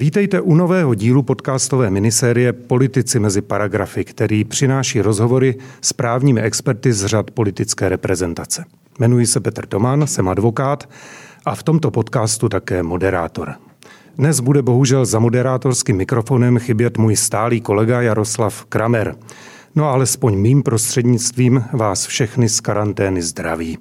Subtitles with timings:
[0.00, 6.92] Vítejte u nového dílu podcastové minisérie Politici mezi paragrafy, který přináší rozhovory s právními experty
[6.92, 8.64] z řad politické reprezentace.
[8.98, 10.88] Jmenuji se Petr Tomán, jsem advokát
[11.44, 13.54] a v tomto podcastu také moderátor.
[14.18, 19.14] Dnes bude bohužel za moderátorským mikrofonem chybět můj stálý kolega Jaroslav Kramer.
[19.74, 23.78] No alespoň mým prostřednictvím vás všechny z karantény zdraví.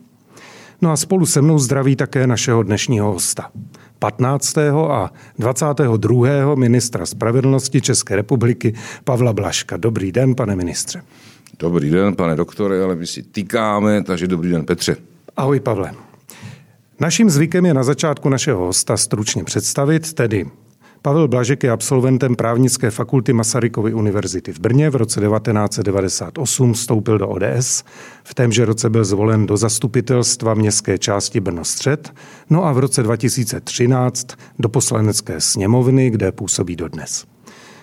[0.82, 3.52] No a spolu se mnou zdraví také našeho dnešního hosta.
[4.00, 4.58] 15.
[4.92, 6.56] a 22.
[6.56, 9.78] ministra spravedlnosti České republiky Pavla Blaška.
[9.78, 11.02] Dobrý den, pane ministře.
[11.60, 14.98] Dobrý den, pane doktore, ale my si týkáme, takže dobrý den, Petře.
[15.38, 15.94] Ahoj, Pavle.
[17.00, 20.46] Naším zvykem je na začátku našeho hosta stručně představit, tedy
[21.08, 24.90] Pavel Blažek je absolventem právnické fakulty Masarykovy univerzity v Brně.
[24.90, 27.84] V roce 1998 vstoupil do ODS.
[28.24, 32.14] V témže roce byl zvolen do zastupitelstva městské části Brno střed.
[32.50, 34.28] No a v roce 2013
[34.60, 37.26] do poslanecké sněmovny, kde působí dodnes.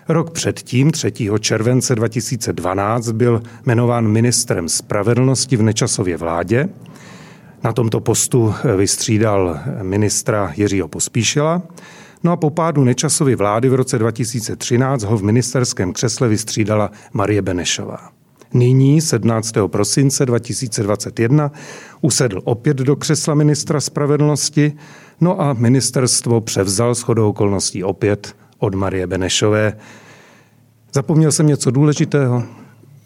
[0.08, 1.12] Rok předtím, 3.
[1.40, 6.68] července 2012, byl jmenován ministrem spravedlnosti v nečasově vládě.
[7.62, 11.62] Na tomto postu vystřídal ministra Jiřího Pospíšila.
[12.24, 17.42] No a po pádu Nečasovy vlády v roce 2013 ho v ministerském křesle vystřídala Marie
[17.42, 18.10] Benešová.
[18.54, 19.52] Nyní, 17.
[19.66, 21.52] prosince 2021,
[22.00, 24.72] usedl opět do křesla ministra spravedlnosti,
[25.20, 29.76] no a ministerstvo převzal shodou okolností opět od Marie Benešové.
[30.92, 32.42] Zapomněl jsem něco důležitého?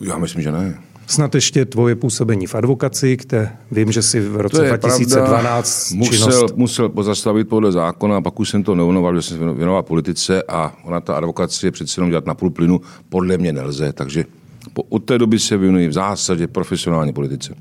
[0.00, 0.87] Já myslím, že ne.
[1.08, 6.56] Snad ještě tvoje působení v advokaci, kde vím, že si v roce 2012 musel, činnost...
[6.56, 10.76] musel pozastavit podle zákona, a pak už jsem to neunoval, že jsem věnoval politice a
[10.84, 14.24] ona ta advokacie přece jenom dělat na půl plynu podle mě nelze, takže
[14.72, 17.54] po, od té doby se věnuji v zásadě profesionální politice.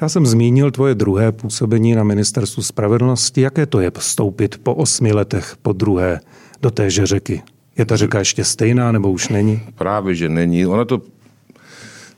[0.00, 3.40] Já jsem zmínil tvoje druhé působení na ministerstvu spravedlnosti.
[3.40, 6.20] Jaké to je vstoupit po osmi letech po druhé
[6.62, 7.42] do téže řeky?
[7.78, 9.60] Je ta řeka ještě stejná nebo už není?
[9.74, 10.66] Právě, že není.
[10.66, 11.02] Ona to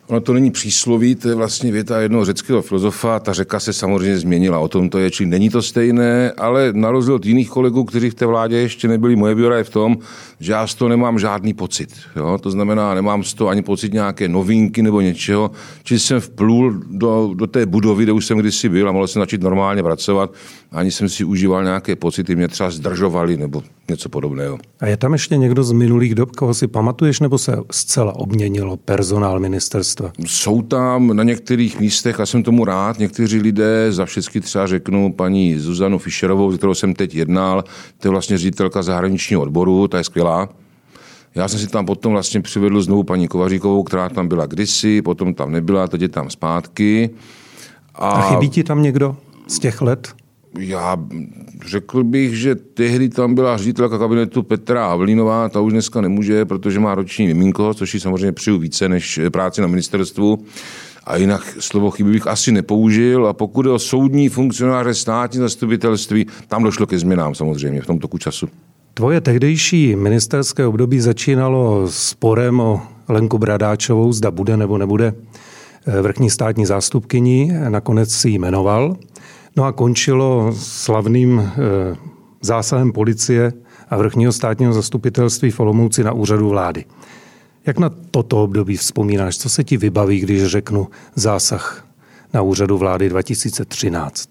[0.08, 3.20] Ono to není přísloví, to je vlastně věta jednoho řeckého filozofa.
[3.20, 6.90] Ta řeka se samozřejmě změnila, o tom to je, čili není to stejné, ale na
[6.90, 9.98] rozdíl od jiných kolegů, kteří v té vládě ještě nebyli, moje výhoda je v tom,
[10.40, 11.88] že já z toho nemám žádný pocit.
[12.16, 12.38] Jo?
[12.42, 15.50] To znamená, nemám z toho ani pocit nějaké novinky nebo něčeho,
[15.82, 19.22] či jsem vplul do, do té budovy, kde už jsem kdysi byl a mohl jsem
[19.22, 20.32] začít normálně pracovat.
[20.72, 24.58] Ani jsem si užíval nějaké pocity, mě třeba zdržovali nebo něco podobného.
[24.80, 28.76] A je tam ještě někdo z minulých dob, koho si pamatuješ, nebo se zcela obměnilo
[28.76, 29.97] personál ministerstva?
[30.26, 35.12] Jsou tam na některých místech, a jsem tomu rád, někteří lidé, za všechny třeba řeknu
[35.12, 37.64] paní Zuzanu Fischerovou, s kterou jsem teď jednal,
[37.98, 40.48] to je vlastně ředitelka zahraničního odboru, ta je skvělá.
[41.34, 45.34] Já jsem si tam potom vlastně přivedl znovu paní Kovaříkovou, která tam byla kdysi, potom
[45.34, 47.10] tam nebyla, teď je tam zpátky.
[47.94, 49.16] A, a chybí ti tam někdo
[49.46, 50.14] z těch let?
[50.58, 50.96] Já
[51.66, 56.80] řekl bych, že tehdy tam byla ředitelka kabinetu Petra Havlínová, ta už dneska nemůže, protože
[56.80, 60.38] má roční miminko, což ji samozřejmě přiju více než práci na ministerstvu.
[61.04, 63.26] A jinak slovo chyby bych asi nepoužil.
[63.26, 67.98] A pokud je o soudní funkcionáře státní zastupitelství, tam došlo ke změnám samozřejmě v tom
[67.98, 68.48] toku času.
[68.94, 75.14] Tvoje tehdejší ministerské období začínalo sporem o Lenku Bradáčovou, zda bude nebo nebude
[75.86, 77.52] eh, vrchní státní zástupkyní.
[77.68, 78.96] Nakonec si ji jmenoval.
[79.56, 81.96] No a končilo slavným eh,
[82.40, 83.52] zásahem policie
[83.90, 86.84] a vrchního státního zastupitelství v Olomouci na úřadu vlády.
[87.66, 89.38] Jak na toto období vzpomínáš?
[89.38, 91.86] Co se ti vybaví, když řeknu zásah
[92.34, 94.28] na úřadu vlády 2013?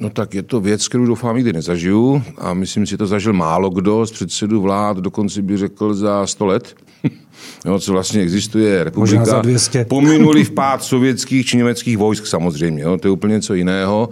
[0.00, 3.32] No tak je to věc, kterou doufám nikdy nezažiju a myslím si, že to zažil
[3.32, 6.76] málo kdo z předsedu vlád, dokonce by řekl za 100 let.
[7.66, 9.18] jo, co vlastně existuje republika.
[9.18, 9.84] Možná za 200.
[9.84, 14.08] Pominuli pád sovětských či německých vojsk samozřejmě, jo, to je úplně něco jiného.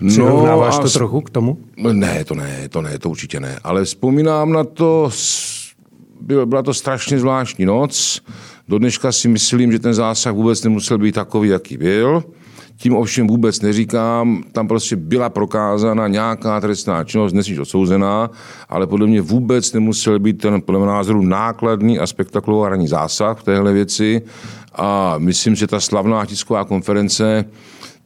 [0.00, 0.78] No, a...
[0.78, 1.58] to trochu k tomu?
[1.92, 3.58] Ne, to ne, to ne, to určitě ne.
[3.64, 5.10] Ale vzpomínám na to,
[6.44, 8.22] byla to strašně zvláštní noc.
[8.68, 12.24] Do dneška si myslím, že ten zásah vůbec nemusel být takový, jaký byl.
[12.76, 18.30] Tím ovšem vůbec neříkám, tam prostě byla prokázána nějaká trestná činnost, dnes odsouzená,
[18.68, 23.42] ale podle mě vůbec nemusel být ten podle mě názoru nákladný a spektakulární zásah v
[23.42, 24.22] téhle věci.
[24.74, 27.44] A myslím, že ta slavná tisková konference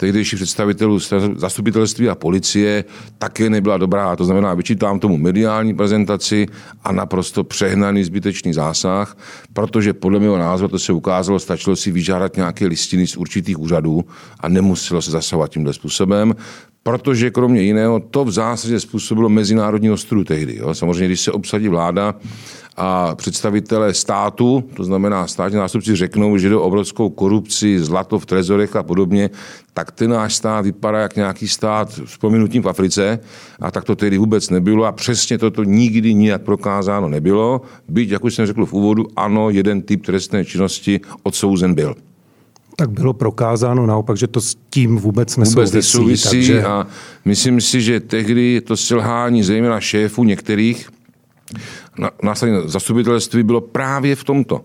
[0.00, 0.98] tehdejších představitelů
[1.36, 2.84] zastupitelství a policie
[3.18, 4.16] také nebyla dobrá.
[4.16, 6.46] To znamená, vyčítám tomu mediální prezentaci
[6.84, 9.16] a naprosto přehnaný zbytečný zásah,
[9.52, 14.04] protože podle mého názoru to se ukázalo, stačilo si vyžádat nějaké listiny z určitých úřadů
[14.40, 16.34] a nemuselo se zasahovat tímhle způsobem.
[16.82, 20.56] Protože kromě jiného to v zásadě způsobilo mezinárodní ostru tehdy.
[20.56, 20.74] Jo.
[20.74, 22.14] Samozřejmě, když se obsadí vláda
[22.76, 28.26] a představitelé státu, to znamená státní nástupci, řeknou, že jde o obrovskou korupci, zlato v
[28.26, 29.30] trezorech a podobně,
[29.74, 32.18] tak ten náš stát vypadá jak nějaký stát s
[32.62, 33.18] v Africe
[33.60, 37.60] a tak to tedy vůbec nebylo a přesně toto nikdy nijak prokázáno nebylo.
[37.88, 41.94] Byť, jak už jsem řekl v úvodu, ano, jeden typ trestné činnosti odsouzen byl
[42.76, 45.54] tak bylo prokázáno naopak, že to s tím vůbec nesouvisí.
[45.54, 46.64] Vůbec nesouvisí takže...
[46.64, 46.86] a
[47.24, 50.88] myslím si, že tehdy to selhání zejména šéfů některých
[51.98, 52.34] na, na
[52.64, 54.60] zastupitelství bylo právě v tomto.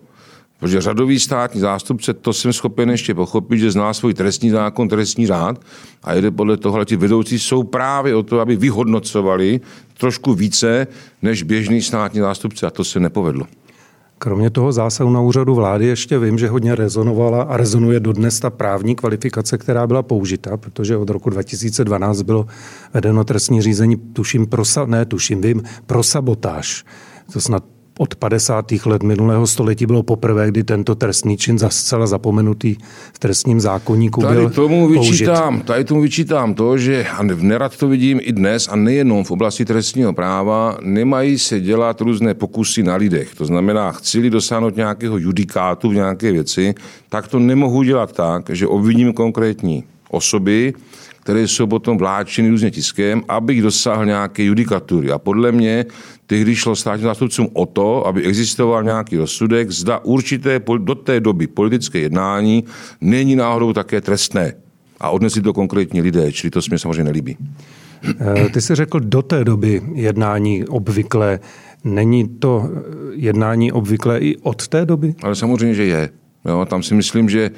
[0.60, 5.28] Protože řadový státní zástupce, to jsem schopen ještě pochopit, že zná svůj trestní zákon, trestní
[5.28, 5.62] řád
[6.04, 9.62] a jde podle toho, ale ti vedoucí jsou právě o to, aby vyhodnocovali
[9.98, 10.88] trošku více
[11.22, 13.48] než běžný státní zástupce a to se nepovedlo.
[14.26, 18.50] Kromě toho zásahu na úřadu vlády ještě vím, že hodně rezonovala a rezonuje dodnes ta
[18.50, 22.46] právní kvalifikace, která byla použita, protože od roku 2012 bylo
[22.94, 26.86] vedeno trestní řízení, tuším, pro, ne tuším, vím, pro sabotáž.
[27.34, 27.64] To snad
[28.00, 28.72] od 50.
[28.86, 32.76] let minulého století bylo poprvé, kdy tento trestný čin zcela zapomenutý
[33.14, 35.68] v trestním zákonníku tady byl tomu vyčítám, použit.
[35.68, 39.66] Tady tomu vyčítám to, že a nerad to vidím i dnes a nejenom v oblasti
[39.66, 43.36] trestního práva, nemají se dělat různé pokusy na lidech.
[43.36, 46.76] To znamená, chci dosáhnout nějakého judikátu v nějaké věci,
[47.10, 50.74] tak to nemohu dělat tak, že obviním konkrétní osoby,
[51.24, 55.12] které jsou potom vláčeny různě tiskem, abych dosáhl nějaké judikatury.
[55.12, 55.86] A podle mě
[56.28, 61.48] tehdy šlo státním zástupcům o to, aby existoval nějaký rozsudek, zda určité do té doby
[61.48, 62.64] politické jednání
[63.02, 64.54] není náhodou také trestné.
[65.00, 67.38] A odnesli to konkrétní lidé, čili to se mi samozřejmě nelíbí.
[68.20, 71.40] Eh, ty jsi řekl do té doby jednání obvykle.
[71.84, 72.70] Není to
[73.14, 75.16] jednání obvykle i od té doby?
[75.24, 76.10] Ale samozřejmě, že je.
[76.46, 77.52] Jo, tam si myslím, že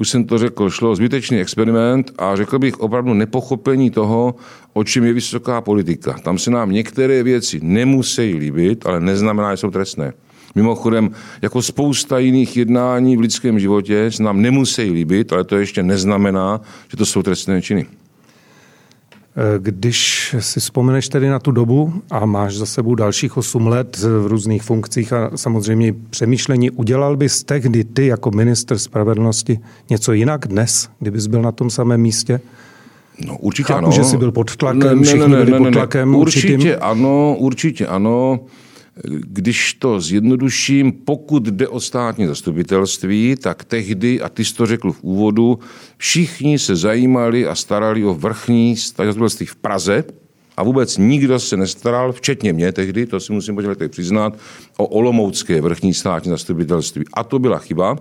[0.00, 4.34] už jsem to řekl, šlo zbytečný experiment a řekl bych opravdu nepochopení toho,
[4.72, 6.12] o čem je vysoká politika.
[6.12, 10.12] Tam se nám některé věci nemusí líbit, ale neznamená, že jsou trestné.
[10.54, 11.10] Mimochodem,
[11.42, 16.60] jako spousta jiných jednání v lidském životě se nám nemusí líbit, ale to ještě neznamená,
[16.88, 17.86] že to jsou trestné činy.
[19.58, 24.26] Když si vzpomeneš tedy na tu dobu a máš za sebou dalších 8 let v
[24.26, 29.58] různých funkcích a samozřejmě přemýšlení, udělal bys tehdy ty jako minister spravedlnosti
[29.90, 32.40] něco jinak dnes, kdybys byl na tom samém místě?
[33.26, 33.92] No určitě Chápu, ano.
[33.92, 36.10] že jsi byl pod tlakem, ne, ne, všichni ne, ne, byli ne, pod tlakem.
[36.10, 36.76] Ne, určitě určitým.
[36.80, 38.40] ano, určitě ano.
[39.20, 44.92] Když to zjednoduším, pokud jde o státní zastupitelství, tak tehdy, a ty jsi to řekl
[44.92, 45.58] v úvodu,
[45.96, 50.04] všichni se zajímali a starali o vrchní státní zastupitelství v Praze,
[50.56, 54.38] a vůbec nikdo se nestaral, včetně mě tehdy, to si musím podělat přiznat,
[54.76, 57.04] o Olomoucké vrchní státní zastupitelství.
[57.14, 57.96] A to byla chyba,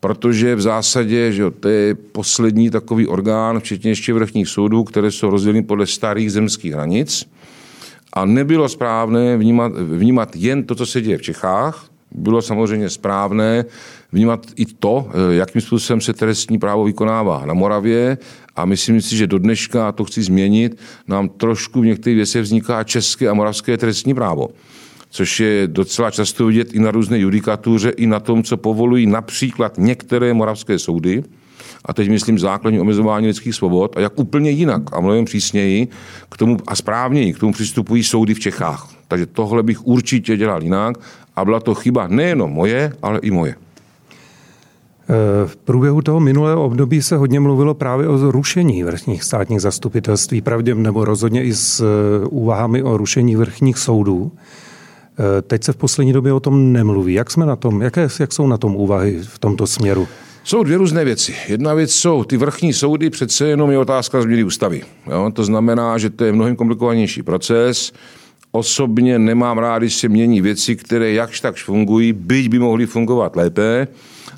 [0.00, 5.30] protože v zásadě, že to je poslední takový orgán, včetně ještě vrchních soudů, které jsou
[5.30, 7.26] rozděleny podle starých zemských hranic,
[8.12, 13.64] a nebylo správné vnímat, vnímat jen to, co se děje v Čechách, bylo samozřejmě správné
[14.12, 18.18] vnímat i to, eh, jakým způsobem se trestní právo vykonává na Moravě.
[18.56, 20.78] A myslím si, že do dneška, to chci změnit,
[21.08, 24.48] nám trošku v některých věcech vzniká české a moravské trestní právo
[25.10, 29.78] což je docela často vidět i na různé judikatuře, i na tom, co povolují například
[29.78, 31.24] některé moravské soudy,
[31.88, 35.88] a teď myslím základní omezování lidských svobod, a jak úplně jinak a mnohem přísněji
[36.28, 38.88] k tomu a správněji k tomu přistupují soudy v Čechách.
[39.08, 40.96] Takže tohle bych určitě dělal jinak
[41.36, 43.54] a byla to chyba nejenom moje, ale i moje.
[45.46, 50.74] V průběhu toho minulého období se hodně mluvilo právě o rušení vrchních státních zastupitelství, pravdě
[50.74, 54.32] nebo rozhodně i s eh, úvahami o rušení vrchních soudů.
[55.18, 57.14] Eh, teď se v poslední době o tom nemluví.
[57.14, 57.82] Jak jsme na tom?
[57.82, 60.08] Jaké, jak jsou na tom úvahy v tomto směru?
[60.48, 61.34] Jsou dvě různé věci.
[61.48, 64.82] Jedna věc jsou ty vrchní soudy, přece jenom je otázka změny ústavy.
[65.10, 65.30] Jo?
[65.34, 67.92] To znamená, že to je mnohem komplikovanější proces.
[68.52, 73.36] Osobně nemám rád, když se mění věci, které jakž tak fungují, byť by mohly fungovat
[73.36, 73.88] lépe.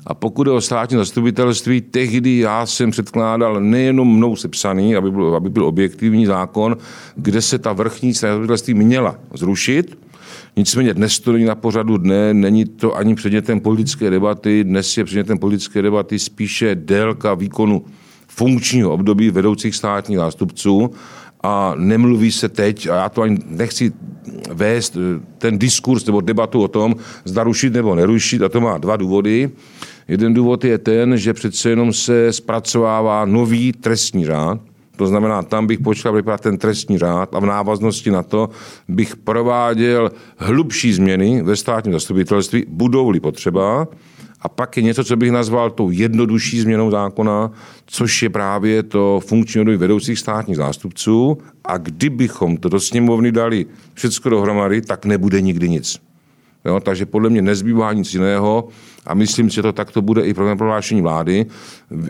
[0.07, 5.35] A pokud je o státní zastupitelství, tehdy já jsem předkládal nejenom mnou sepsaný, aby byl,
[5.35, 6.77] aby byl objektivní zákon,
[7.15, 9.97] kde se ta vrchní zastupitelství měla zrušit,
[10.55, 15.03] Nicméně dnes to není na pořadu dne, není to ani předmětem politické debaty, dnes je
[15.03, 17.85] předmětem politické debaty spíše délka výkonu
[18.27, 20.91] funkčního období vedoucích státních zástupců
[21.43, 23.91] a nemluví se teď, a já to ani nechci
[24.53, 28.77] vést eh, ten diskurs nebo debatu o tom, zda rušit nebo nerušit, a to má
[28.77, 29.49] dva důvody.
[30.07, 34.59] Jeden důvod je ten, že přece jenom se zpracovává nový trestní řád,
[35.01, 38.49] to znamená, tam bych počkal vypadat ten trestní řád a v návaznosti na to
[38.87, 43.87] bych prováděl hlubší změny ve státním zastupitelství, budou-li potřeba.
[44.41, 47.51] A pak je něco, co bych nazval tou jednodušší změnou zákona,
[47.85, 51.37] což je právě to funkční období vedoucích státních zástupců.
[51.65, 55.97] A kdybychom to do sněmovny dali všechno dohromady, tak nebude nikdy nic.
[56.65, 58.67] Jo, takže podle mě nezbývá nic jiného
[59.05, 61.45] a myslím že to takto bude i pro prohlášení vlády,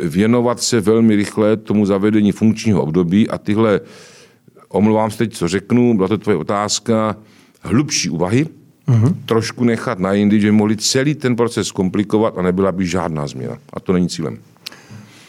[0.04, 3.82] věnovat se velmi rychle tomu zavedení funkčního období a tyhle,
[4.70, 7.16] omlouvám se teď, co řeknu, byla to tvoje otázka,
[7.62, 8.48] hlubší úvahy,
[8.88, 9.16] uh-huh.
[9.26, 13.58] trošku nechat na jindy, že mohli celý ten proces komplikovat a nebyla by žádná změna.
[13.74, 14.38] A to není cílem.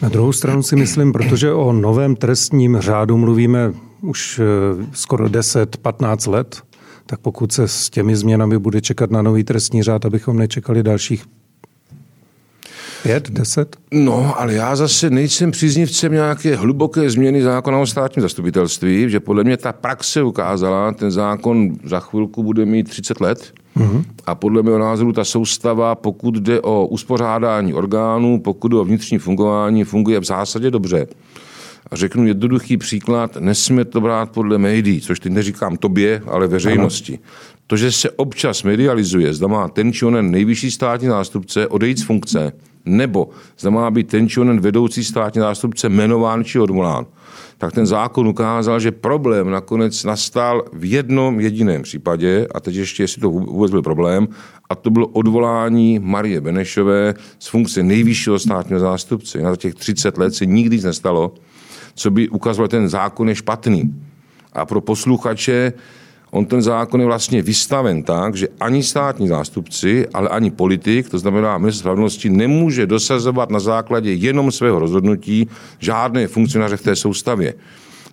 [0.02, 6.30] Na druhou stranu si myslím, protože o novém trestním řádu mluvíme už eh, skoro 10-15
[6.30, 6.62] let,
[7.06, 11.24] tak pokud se s těmi změnami bude čekat na nový trestní řád, abychom nečekali dalších
[13.02, 13.76] Pět, deset?
[13.92, 19.44] No, ale já zase nejsem příznivcem nějaké hluboké změny zákona o státním zastupitelství, že podle
[19.44, 24.04] mě ta praxe ukázala, ten zákon za chvilku bude mít 30 let mm-hmm.
[24.26, 29.18] a podle mého názoru ta soustava, pokud jde o uspořádání orgánů, pokud jde o vnitřní
[29.18, 31.06] fungování, funguje v zásadě dobře.
[31.90, 37.12] A řeknu jednoduchý příklad, nesmíme to brát podle médií, což teď neříkám tobě, ale veřejnosti.
[37.12, 37.22] Ano.
[37.66, 42.02] To, že se občas medializuje, zda má ten či onen nejvyšší státní zástupce odejít z
[42.02, 42.52] funkce,
[42.84, 47.06] nebo zda má být ten či onen vedoucí státní zástupce jmenován či odvolán,
[47.58, 53.02] tak ten zákon ukázal, že problém nakonec nastal v jednom jediném případě, a teď ještě,
[53.02, 54.28] jestli to vůbec byl problém,
[54.70, 59.38] a to bylo odvolání Marie Benešové z funkce nejvyššího státního zástupce.
[59.38, 61.34] Na těch 30 let se nikdy nestalo,
[61.94, 63.94] co by ukazovalo, ten zákon je špatný.
[64.52, 65.72] A pro posluchače,
[66.32, 71.18] on ten zákon je vlastně vystaven tak, že ani státní zástupci, ale ani politik, to
[71.18, 75.48] znamená ministr spravedlnosti, nemůže dosazovat na základě jenom svého rozhodnutí
[75.78, 77.54] žádné funkcionáře v té soustavě.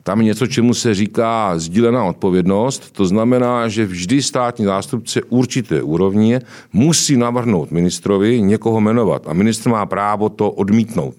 [0.03, 2.91] Tam je něco, čemu se říká sdílená odpovědnost.
[2.91, 6.41] To znamená, že vždy státní zástupce určité úrovně
[6.73, 11.15] musí navrhnout ministrovi někoho jmenovat a ministr má právo to odmítnout.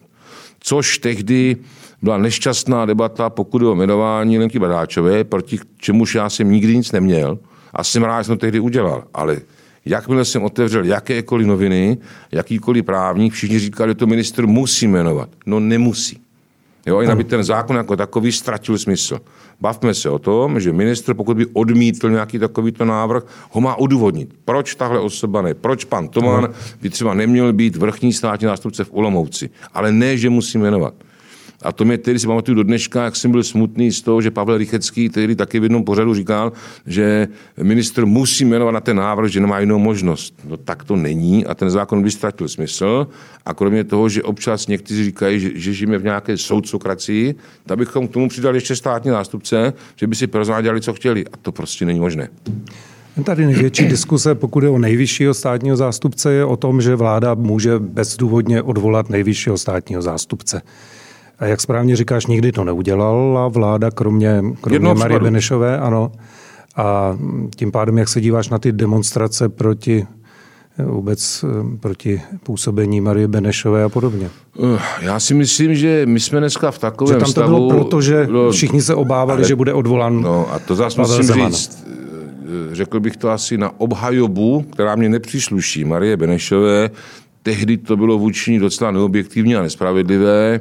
[0.61, 1.57] Což tehdy
[2.02, 7.38] byla nešťastná debata, pokud o jmenování Lenky Badáčové, proti čemuž já jsem nikdy nic neměl
[7.75, 9.04] a jsem rád, že jsem to tehdy udělal.
[9.14, 9.37] Ale
[9.85, 11.99] jakmile jsem otevřel jakékoliv noviny,
[12.33, 15.28] jakýkoliv právník, všichni říkali, že to minister musí jmenovat.
[15.47, 16.21] No nemusí.
[16.87, 19.21] Jo, jen aby ten zákon jako takový ztratil smysl.
[19.61, 24.35] Bavme se o tom, že ministr, pokud by odmítl nějaký takovýto návrh, ho má odůvodnit.
[24.45, 25.54] Proč tahle osoba ne?
[25.54, 26.49] Proč pan Toman
[26.83, 29.50] by třeba neměl být vrchní státní zástupce v Olomouci?
[29.75, 30.95] Ale ne, že musí jmenovat.
[31.62, 34.31] A to mě tedy si pamatuju do dneška, jak jsem byl smutný z toho, že
[34.31, 36.52] Pavel Rychecký tedy taky v jednom pořadu říkal,
[36.87, 37.29] že
[37.62, 40.35] ministr musí jmenovat na ten návrh, že nemá jinou možnost.
[40.49, 43.07] No tak to není a ten zákon by ztratil smysl.
[43.47, 47.35] A kromě toho, že občas někteří říkají, že, že žijeme v nějaké soudcokracii,
[47.67, 51.25] tak bychom k tomu přidali ještě státní zástupce, že by si personálně dělali, co chtěli.
[51.26, 52.29] A to prostě není možné.
[53.25, 57.79] Tady největší diskuse, pokud je o nejvyššího státního zástupce, je o tom, že vláda může
[57.79, 60.62] bezdůvodně odvolat nejvyššího státního zástupce.
[61.40, 66.12] A jak správně říkáš, nikdy to neudělala vláda, kromě, kromě Marie Benešové, ano.
[66.76, 67.18] A
[67.56, 70.06] tím pádem, jak se díváš na ty demonstrace proti
[70.85, 71.44] vůbec
[71.80, 74.30] proti působení Marie Benešové a podobně.
[74.75, 77.49] Eh, já si myslím, že my jsme dneska v takovém že tam to stavu...
[77.49, 81.00] bylo proto, že no, všichni se obávali, ale, že bude odvolán No a to zase
[81.00, 81.52] musím Zeman.
[81.52, 86.90] říct, eh, řekl bych to asi na obhajobu, která mě nepřísluší, Marie Benešové,
[87.42, 90.61] tehdy to bylo vůči ní docela neobjektivní a nespravedlivé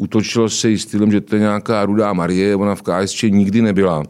[0.00, 4.02] útočilo se i stylem, že to je nějaká rudá Marie, ona v KSČ nikdy nebyla.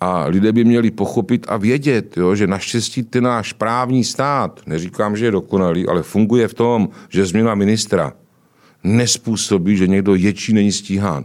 [0.00, 5.16] A lidé by měli pochopit a vědět, jo, že naštěstí ten náš právní stát, neříkám,
[5.16, 8.12] že je dokonalý, ale funguje v tom, že změna ministra
[8.84, 11.24] nespůsobí, že někdo ječí není stíhán.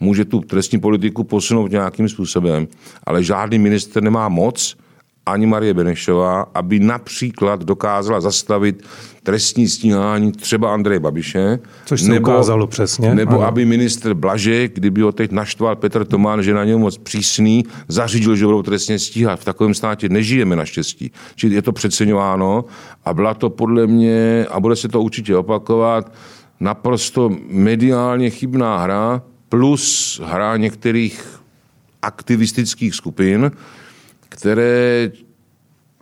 [0.00, 2.68] Může tu trestní politiku posunout nějakým způsobem,
[3.04, 4.76] ale žádný minister nemá moc
[5.26, 8.82] ani Marie Benešová, aby například dokázala zastavit
[9.22, 11.58] trestní stíhání třeba Andreje Babiše.
[11.84, 13.14] Což se nebo, ukázalo přesně.
[13.14, 13.42] Nebo ano.
[13.42, 18.36] aby ministr Blažek, kdyby ho teď naštval Petr Tomán, že na něm moc přísný, zařídil,
[18.36, 19.40] že budou trestně stíhat.
[19.40, 21.12] V takovém státě nežijeme naštěstí.
[21.34, 22.64] Čili je to přeceňováno
[23.04, 26.12] a byla to podle mě, a bude se to určitě opakovat,
[26.60, 31.40] naprosto mediálně chybná hra plus hra některých
[32.02, 33.50] aktivistických skupin,
[34.32, 35.10] které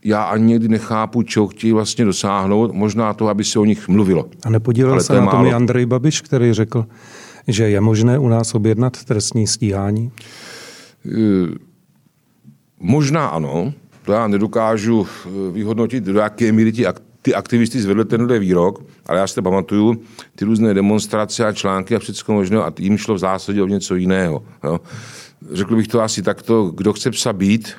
[0.04, 4.28] já ani někdy nechápu, čeho chtějí vlastně dosáhnout, možná to, aby se o nich mluvilo.
[4.42, 6.86] A nepodílel Ale se to na tom i Andrej Babiš, který řekl,
[7.48, 10.10] že je možné u nás objednat trestní stíhání?
[11.06, 11.10] E,
[12.80, 13.72] možná ano,
[14.04, 16.86] to já nedokážu e, vyhodnotit, do jaké míry ti
[17.22, 20.02] ty aktivisty zvedli tenhle výrok, ale já si to pamatuju,
[20.36, 23.94] ty různé demonstrace a články a všechno možné a jim šlo v zásadě o něco
[23.94, 24.42] jiného.
[24.64, 24.80] Jo.
[25.52, 27.72] Řekl bych to asi takto, kdo chce psa být,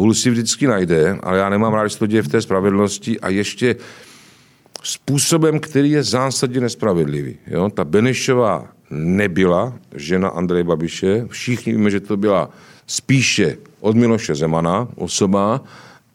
[0.00, 3.28] Hůl si vždycky najde, ale já nemám rád, že to děje v té spravedlnosti a
[3.28, 3.76] ještě
[4.82, 7.36] způsobem, který je zásadně nespravedlivý.
[7.46, 7.70] Jo?
[7.70, 11.26] Ta Benešová nebyla žena Andreje Babiše.
[11.28, 12.50] Všichni víme, že to byla
[12.86, 15.60] spíše od Miloše Zemana osoba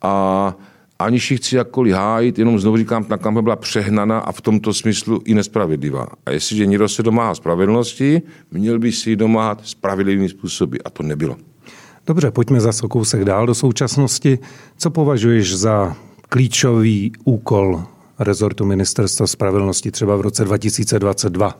[0.01, 0.55] a
[0.99, 4.73] aniž ji chci jakkoliv hájit, jenom znovu říkám, ta kampaň byla přehnaná a v tomto
[4.73, 6.07] smyslu i nespravedlivá.
[6.25, 10.77] A jestliže někdo se domáhá spravedlnosti, měl by si ji domáhat spravedlivými způsoby.
[10.85, 11.37] A to nebylo.
[12.07, 14.39] Dobře, pojďme za o kousek dál do současnosti.
[14.77, 15.95] Co považuješ za
[16.29, 17.83] klíčový úkol
[18.19, 21.59] rezortu Ministerstva spravedlnosti třeba v roce 2022?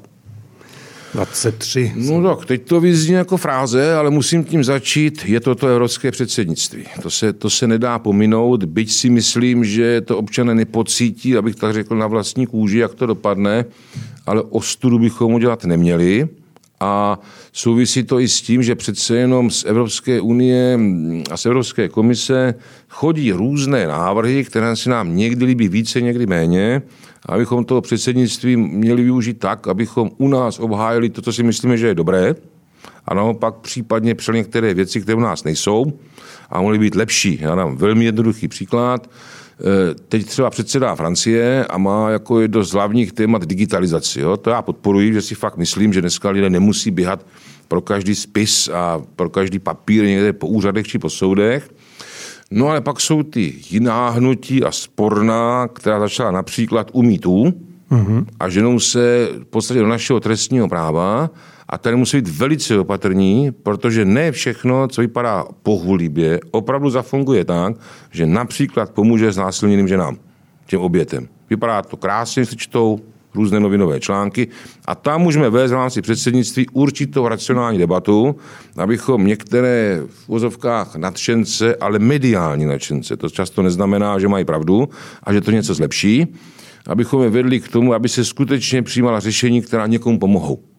[1.14, 1.94] 23.
[1.96, 5.25] No tak, teď to vyzní jako fráze, ale musím tím začít.
[5.25, 6.86] Je to to evropské předsednictví.
[7.02, 11.74] To se, to se nedá pominout, byť si myslím, že to občané nepocítí, abych tak
[11.74, 13.66] řekl na vlastní kůži, jak to dopadne,
[14.25, 16.28] ale ostudu bychom udělat neměli.
[16.79, 17.20] A
[17.53, 20.79] souvisí to i s tím, že přece jenom z Evropské unie
[21.32, 22.53] a z Evropské komise
[22.89, 26.82] chodí různé návrhy, které se nám někdy líbí více, někdy méně
[27.25, 31.88] abychom toho předsednictví měli využít tak, abychom u nás obhájili to, co si myslíme, že
[31.88, 32.36] je dobré,
[33.05, 36.00] a naopak případně přel některé věci, které u nás nejsou
[36.50, 37.38] a mohly být lepší.
[37.41, 39.10] Já dám velmi jednoduchý příklad.
[39.60, 44.20] E, teď třeba předsedá Francie a má jako jedno z hlavních témat digitalizaci.
[44.20, 44.38] Jo?
[44.38, 47.26] To já podporuji, že si fakt myslím, že dneska lidé nemusí běhat
[47.68, 51.70] pro každý spis a pro každý papír někde po úřadech či po soudech,
[52.52, 57.54] No ale pak jsou ty jiná hnutí a sporná, která začala například u mýtů
[57.92, 58.26] mm-hmm.
[58.40, 61.30] a ženou se v podstatě do našeho trestního práva
[61.69, 67.75] a tady musí být velice opatrní, protože ne všechno, co vypadá pohulibě, opravdu zafunguje tak,
[68.12, 70.17] že například pomůže znásilněným ženám,
[70.65, 71.27] těm obětem.
[71.50, 73.00] Vypadá to krásně, si čtou,
[73.36, 74.48] různé novinové články
[74.86, 78.36] a tam můžeme vést v rámci předsednictví určitou racionální debatu,
[78.77, 84.89] abychom některé v vozovkách nadšence, ale mediální nadšence, to často neznamená, že mají pravdu
[85.24, 86.27] a že to něco zlepší,
[86.88, 90.75] abychom je vedli k tomu, aby se skutečně přijímala řešení, která někomu pomohou.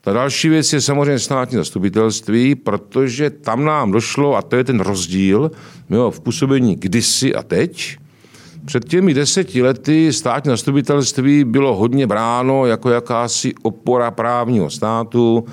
[0.00, 4.80] Ta další věc je samozřejmě státní zastupitelství, protože tam nám došlo, a to je ten
[4.80, 5.50] rozdíl
[5.90, 7.98] jo, v působení kdysi a teď,
[8.64, 15.44] před těmi deseti lety státní zastupitelství bylo hodně bráno jako jakási opora právního státu.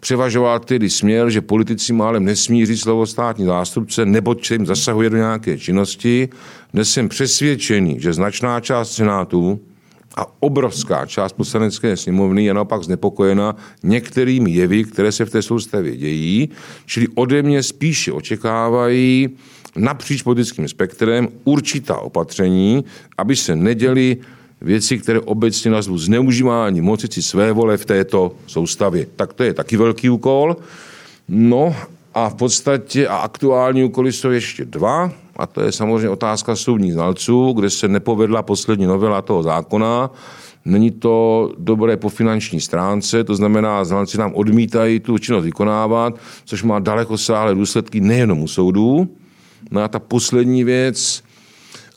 [0.00, 5.16] Převažoval tedy směr, že politici málem nesmí říct slovo státní zástupce, nebo jim zasahuje do
[5.16, 6.28] nějaké činnosti.
[6.72, 9.60] Dnes jsem přesvědčený, že značná část Senátu
[10.16, 15.96] a obrovská část poslanecké sněmovny je naopak znepokojena některými jevy, které se v té soustavě
[15.96, 16.48] dějí,
[16.86, 19.28] čili ode mě spíše očekávají
[19.76, 22.84] napříč politickým spektrem určitá opatření,
[23.18, 24.16] aby se neděly
[24.60, 29.06] věci, které obecně nazvu zneužívání moci své vole v této soustavě.
[29.16, 30.56] Tak to je taky velký úkol.
[31.28, 31.76] No
[32.14, 36.92] a v podstatě a aktuální úkoly jsou ještě dva, a to je samozřejmě otázka soudních
[36.92, 40.10] znalců, kde se nepovedla poslední novela toho zákona.
[40.64, 46.62] Není to dobré po finanční stránce, to znamená, znalci nám odmítají tu činnost vykonávat, což
[46.62, 49.08] má daleko sáhlé důsledky nejenom u soudů,
[49.70, 51.22] No a ta poslední věc,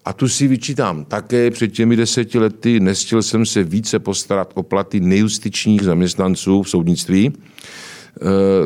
[0.05, 4.63] a tu si vyčítám také před těmi deseti lety, nestil jsem se více postarat o
[4.63, 7.33] platy nejustičních zaměstnanců v soudnictví,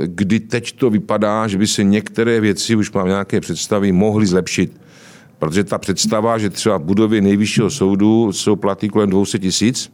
[0.05, 4.81] kdy teď to vypadá, že by se některé věci, už mám nějaké představy, mohly zlepšit.
[5.39, 9.91] Protože ta představa, že třeba v budově nejvyššího soudu jsou platy kolem 200 tisíc,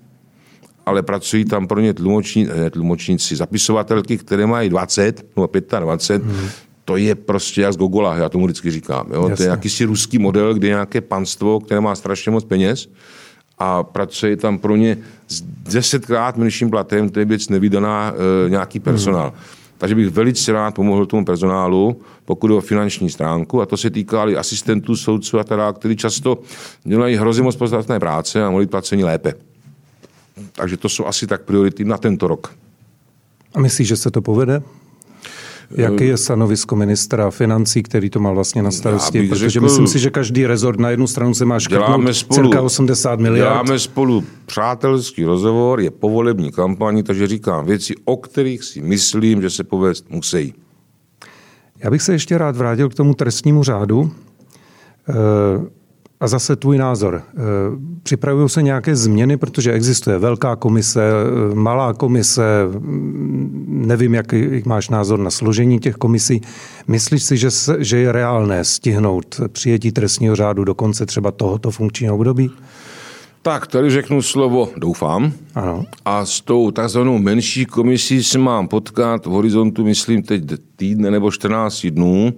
[0.86, 6.50] ale pracují tam pro ně tlumoční, ne, tlumočníci, zapisovatelky, které mají 20 nebo 25, hmm
[6.86, 9.08] to je prostě jak z Gogola, já tomu vždycky říkám.
[9.14, 9.32] Jo?
[9.38, 12.90] To je jakýsi ruský model, kde je nějaké panstvo, které má strašně moc peněz
[13.58, 18.14] a pracuje tam pro ně s desetkrát menším platem, to je věc nevydaná
[18.46, 19.30] e, nějaký personál.
[19.30, 19.40] Hmm.
[19.78, 24.30] Takže bych velice rád pomohl tomu personálu, pokud o finanční stránku, a to se týká
[24.30, 26.40] i asistentů, soudců a teda, kteří často
[26.84, 29.34] dělají hrozně moc podstatné práce a mohli placení lépe.
[30.54, 32.54] Takže to jsou asi tak priority na tento rok.
[33.56, 34.62] A myslíš, že se to povede?
[35.72, 39.28] Jaké je stanovisko ministra financí, který to má vlastně na starosti?
[39.28, 43.20] Protože řekl, myslím si, že každý rezort na jednu stranu se má škrtnout cirka 80
[43.20, 43.50] miliard.
[43.52, 49.50] Děláme spolu přátelský rozhovor, je povolební kampaní, takže říkám věci, o kterých si myslím, že
[49.50, 50.54] se povést musí.
[51.84, 54.12] Já bych se ještě rád vrátil k tomu trestnímu řádu.
[55.10, 55.76] E-
[56.26, 57.22] a zase tvůj názor.
[57.28, 57.42] Eh,
[58.04, 64.90] připravují se nějaké změny, protože existuje velká komise, eh, malá komise, mm, nevím, jaký máš
[64.90, 66.42] názor na složení těch komisí.
[66.88, 71.72] Myslíš si, že, se, že je reálné stihnout přijetí trestního řádu do konce třeba tohoto
[71.72, 72.52] funkčního období?
[73.42, 75.32] Tak, tady řeknu slovo doufám.
[75.56, 75.86] Ano.
[76.06, 80.44] A s tou takzvanou menší komisí se mám potkat v horizontu, myslím teď
[80.76, 82.34] týdne nebo 14 dnů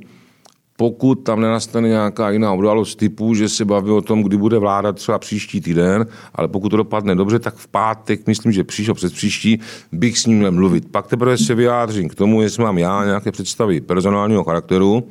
[0.80, 4.92] pokud tam nenastane nějaká jiná událost typu, že se baví o tom, kdy bude vláda
[4.92, 9.12] třeba příští týden, ale pokud to dopadne dobře, tak v pátek, myslím, že příště přes
[9.12, 9.60] příští,
[9.92, 10.92] bych s ním měl mluvit.
[10.92, 15.08] Pak teprve se vyjádřím k tomu, jestli mám já nějaké představy personálního charakteru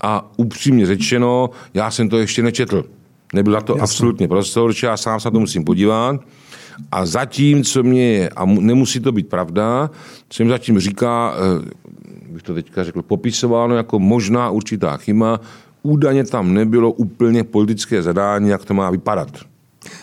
[0.00, 2.84] a upřímně řečeno, já jsem to ještě nečetl.
[3.34, 3.82] Nebyl na to Jasně.
[3.82, 6.20] absolutně prostor, já sám se na to musím podívat.
[6.92, 9.90] A zatím, co mě je, a nemusí to být pravda,
[10.28, 15.40] co mi zatím říká, eh, bych to teďka řekl, popisováno jako možná určitá chyba,
[15.82, 19.28] údajně tam nebylo úplně politické zadání, jak to má vypadat.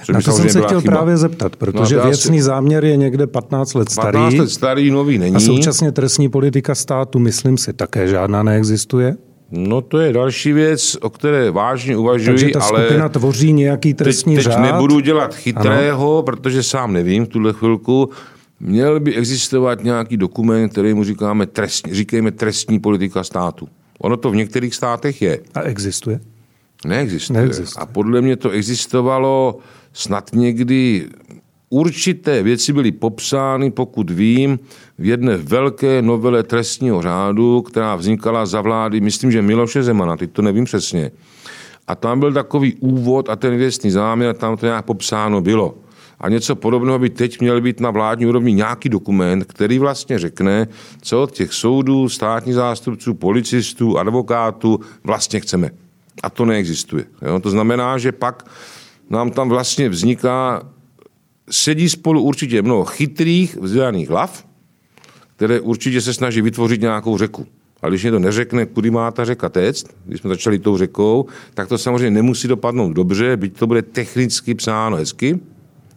[0.04, 0.96] Co na to jsem se chtěl chyba.
[0.96, 2.44] právě zeptat, protože no věcný asi...
[2.44, 4.18] záměr je někde 15 let starý.
[4.18, 5.36] 15 let starý, nový není.
[5.36, 9.16] A současně trestní politika státu, myslím si, také žádná neexistuje.
[9.52, 13.94] No to je další věc, o které vážně uvažuji, Takže ta ale skupina tvoří nějaký
[13.94, 14.62] trestní teď, teď řád?
[14.62, 16.24] nebudu dělat chytrého, ano.
[16.24, 18.10] protože sám nevím v tuhle chvilku.
[18.60, 23.68] Měl by existovat nějaký dokument, který mu říkáme trestní, říkejme trestní politika státu.
[24.00, 25.40] Ono to v některých státech je.
[25.54, 26.20] A existuje?
[26.86, 27.40] Neexistuje.
[27.40, 27.84] Neexistuje.
[27.84, 29.58] A podle mě to existovalo
[29.94, 31.08] snad někdy
[31.70, 34.60] Určité věci byly popsány, pokud vím,
[35.00, 40.32] v jedné velké novele trestního řádu, která vznikala za vlády, myslím, že Miloše Zemana, teď
[40.32, 41.12] to nevím přesně.
[41.88, 45.78] A tam byl takový úvod a ten věcný záměr, tam to nějak popsáno bylo.
[46.20, 50.68] A něco podobného by teď měl být na vládní úrovni nějaký dokument, který vlastně řekne,
[51.02, 55.70] co od těch soudů, státních zástupců, policistů, advokátů vlastně chceme.
[56.24, 57.06] A to neexistuje.
[57.22, 57.40] Jo?
[57.40, 58.50] To znamená, že pak
[59.10, 60.64] nám tam vlastně vzniká
[61.50, 64.46] sedí spolu určitě mnoho chytrých, vzdělaných hlav,
[65.36, 67.48] které určitě se snaží vytvořit nějakou řeku.
[67.82, 71.68] A když to neřekne, kudy má ta řeka téct, když jsme začali tou řekou, tak
[71.68, 75.40] to samozřejmě nemusí dopadnout dobře, byť to bude technicky psáno hezky,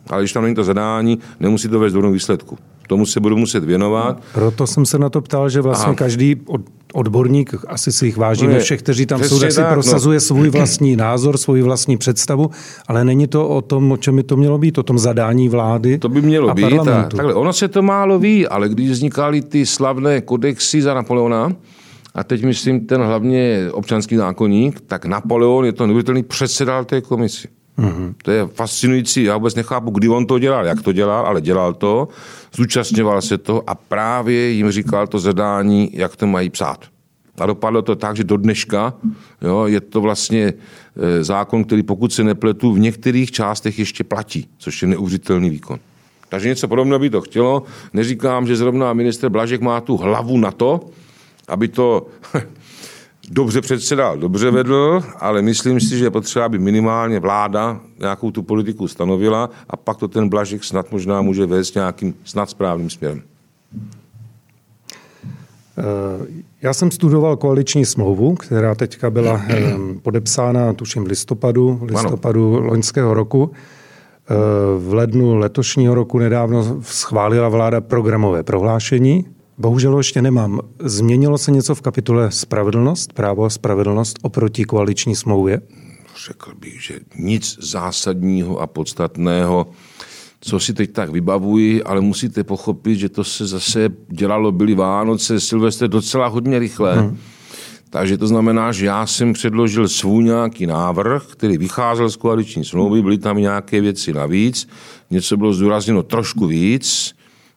[0.07, 2.59] ale když tam není to zadání, nemusí to vést do výsledku
[2.91, 4.23] tomu se budu muset věnovat.
[4.35, 5.95] Proto jsem se na to ptal, že vlastně a...
[5.95, 6.37] každý
[6.95, 9.67] odborník, asi si jich vážíme no všech, kteří tam jsou, tak si no.
[9.71, 10.21] prosazuje no.
[10.21, 12.51] svůj vlastní názor, svůj vlastní představu,
[12.89, 15.99] ale není to o tom, o čem by to mělo být, o tom zadání vlády
[15.99, 16.79] To by mělo a být.
[16.79, 21.53] A, takhle, ono se to málo ví, ale když vznikaly ty slavné kodexy za Napoleona,
[22.15, 27.49] a teď myslím ten hlavně občanský zákonník, tak Napoleon je to neuvěřitelný předsedal té komisi.
[27.79, 28.15] Mm-hmm.
[28.23, 29.23] To je fascinující.
[29.23, 32.09] Já vůbec nechápu, kdy on to dělal, jak to dělal, ale dělal to,
[32.55, 36.85] zúčastňoval se to a právě jim říkal to zadání, jak to mají psát.
[37.39, 38.95] A dopadlo to tak, že do dneška
[39.43, 40.53] jo, je to vlastně
[40.97, 45.79] e, zákon, který pokud se nepletu, v některých částech ještě platí, což je neuvěřitelný výkon.
[46.29, 47.63] Takže něco podobného by to chtělo.
[47.93, 50.81] Neříkám, že zrovna minister Blažek má tu hlavu na to,
[51.49, 52.07] aby to
[53.31, 58.43] dobře předsedal, dobře vedl, ale myslím si, že je potřeba, aby minimálně vláda nějakou tu
[58.43, 63.23] politiku stanovila a pak to ten Blažek snad možná může vést nějakým snad správným směrem.
[65.79, 69.43] Eh, já jsem studoval koaliční smlouvu, která teďka byla
[70.03, 72.67] podepsána, tuším, v listopadu, v listopadu ano.
[72.67, 73.51] loňského roku.
[74.31, 74.35] Eh,
[74.79, 79.27] v lednu letošního roku nedávno schválila vláda programové prohlášení,
[79.61, 80.61] Bohužel ještě nemám.
[80.79, 85.61] Změnilo se něco v kapitole Spravedlnost, právo a spravedlnost oproti koaliční smlouvě?
[86.27, 89.67] Řekl bych, že nic zásadního a podstatného,
[90.41, 95.41] co si teď tak vybavuji, ale musíte pochopit, že to se zase dělalo, byly Vánoce,
[95.41, 97.01] Silvestr docela hodně rychle.
[97.01, 97.19] Hmm.
[97.91, 103.03] Takže to znamená, že já jsem předložil svůj nějaký návrh, který vycházel z koaliční smlouvy,
[103.03, 104.69] byly tam nějaké věci navíc,
[105.11, 107.15] něco bylo zdůrazněno trošku víc,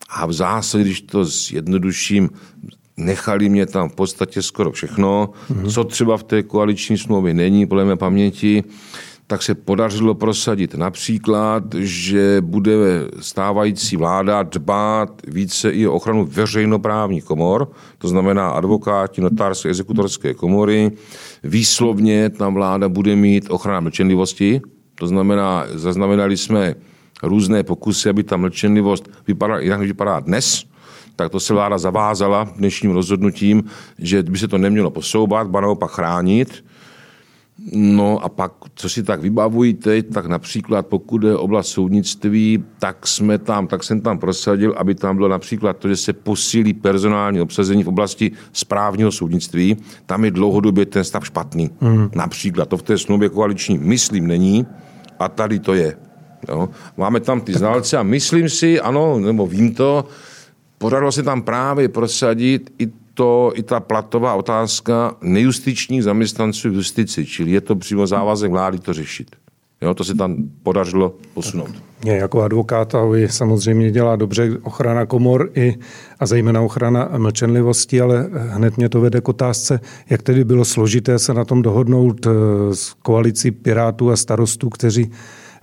[0.10, 2.30] a v zásadě, když to zjednoduším,
[2.98, 5.72] nechali mě tam v podstatě skoro všechno, mm-hmm.
[5.72, 8.64] co třeba v té koaliční smlouvě není, podle mé paměti,
[9.28, 12.74] tak se podařilo prosadit například, že bude
[13.20, 20.92] stávající vláda dbát více i o ochranu veřejnoprávních komor, to znamená advokáti, notářské, exekutorské komory.
[21.44, 24.62] Výslovně tam vláda bude mít ochrana mlčenlivosti,
[24.96, 26.76] to znamená, zaznamenali jsme
[27.24, 30.66] různé pokusy, aby ta mlčenlivost vypadala jinak, než vypadá dnes,
[31.16, 33.64] tak to se vláda zavázala dnešním rozhodnutím,
[34.00, 36.64] že by se to nemělo posouvat, ba naopak chránit.
[37.74, 43.08] No a pak, co si tak vybavují teď, tak například pokud je oblast soudnictví, tak
[43.08, 47.42] jsme tam, tak jsem tam prosadil, aby tam bylo například to, že se posílí personální
[47.42, 49.78] obsazení v oblasti správního soudnictví.
[50.06, 51.70] Tam je dlouhodobě ten stav špatný.
[51.82, 52.10] Mm.
[52.16, 54.66] Například to v té smlouvě koaliční, myslím, není
[55.20, 55.98] a tady to je.
[56.50, 56.70] Jo.
[56.98, 60.06] Máme tam ty znalce a myslím si, ano, nebo vím to,
[60.78, 67.26] podařilo se tam právě prosadit i to, i ta platová otázka nejustičních zaměstnanců v justici,
[67.26, 69.36] čili je to přímo závazek vlády to řešit.
[69.82, 71.70] Jo, to se tam podařilo posunout.
[72.04, 75.76] Mě jako advokátovi samozřejmě dělá dobře ochrana komor i,
[76.20, 79.80] a zejména ochrana mlčenlivosti, ale hned mě to vede k otázce,
[80.10, 82.30] jak tedy bylo složité se na tom dohodnout eh,
[82.76, 85.12] s koalicí Pirátů a starostů, kteří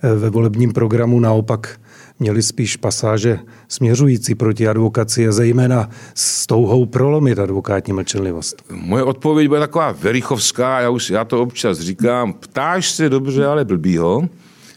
[0.02, 1.80] ve volebním programu naopak
[2.18, 8.62] měli spíš pasáže směřující proti advokaci a zejména s touhou prolomit advokátní mlčenlivost?
[8.70, 13.64] Moje odpověď bude taková verichovská, já, už, já to občas říkám, ptáš se dobře, ale
[13.64, 14.28] blbýho,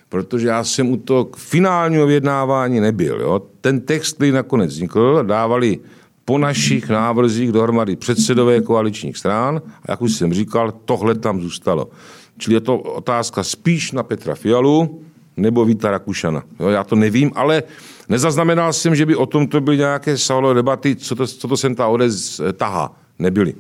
[0.10, 3.22] protože já jsem u toho finálního vyjednávání nebyl.
[3.22, 3.42] Jo.
[3.62, 5.80] Ten text, který nakonec vznikl, dávali
[6.26, 11.90] po našich návrzích dohromady předsedové koaličních strán a jak už jsem říkal, tohle tam zůstalo.
[12.38, 15.02] Čili je to otázka spíš na Petra Fialu,
[15.38, 16.44] nebo Víta Rakušana.
[16.60, 17.64] Jo, já to nevím, ale
[18.10, 21.58] nezaznamenal jsem, že by o tom to byly nějaké salové debaty, co to, co to
[21.58, 22.92] sem ta ODS tahá.
[23.20, 23.54] Nebyly.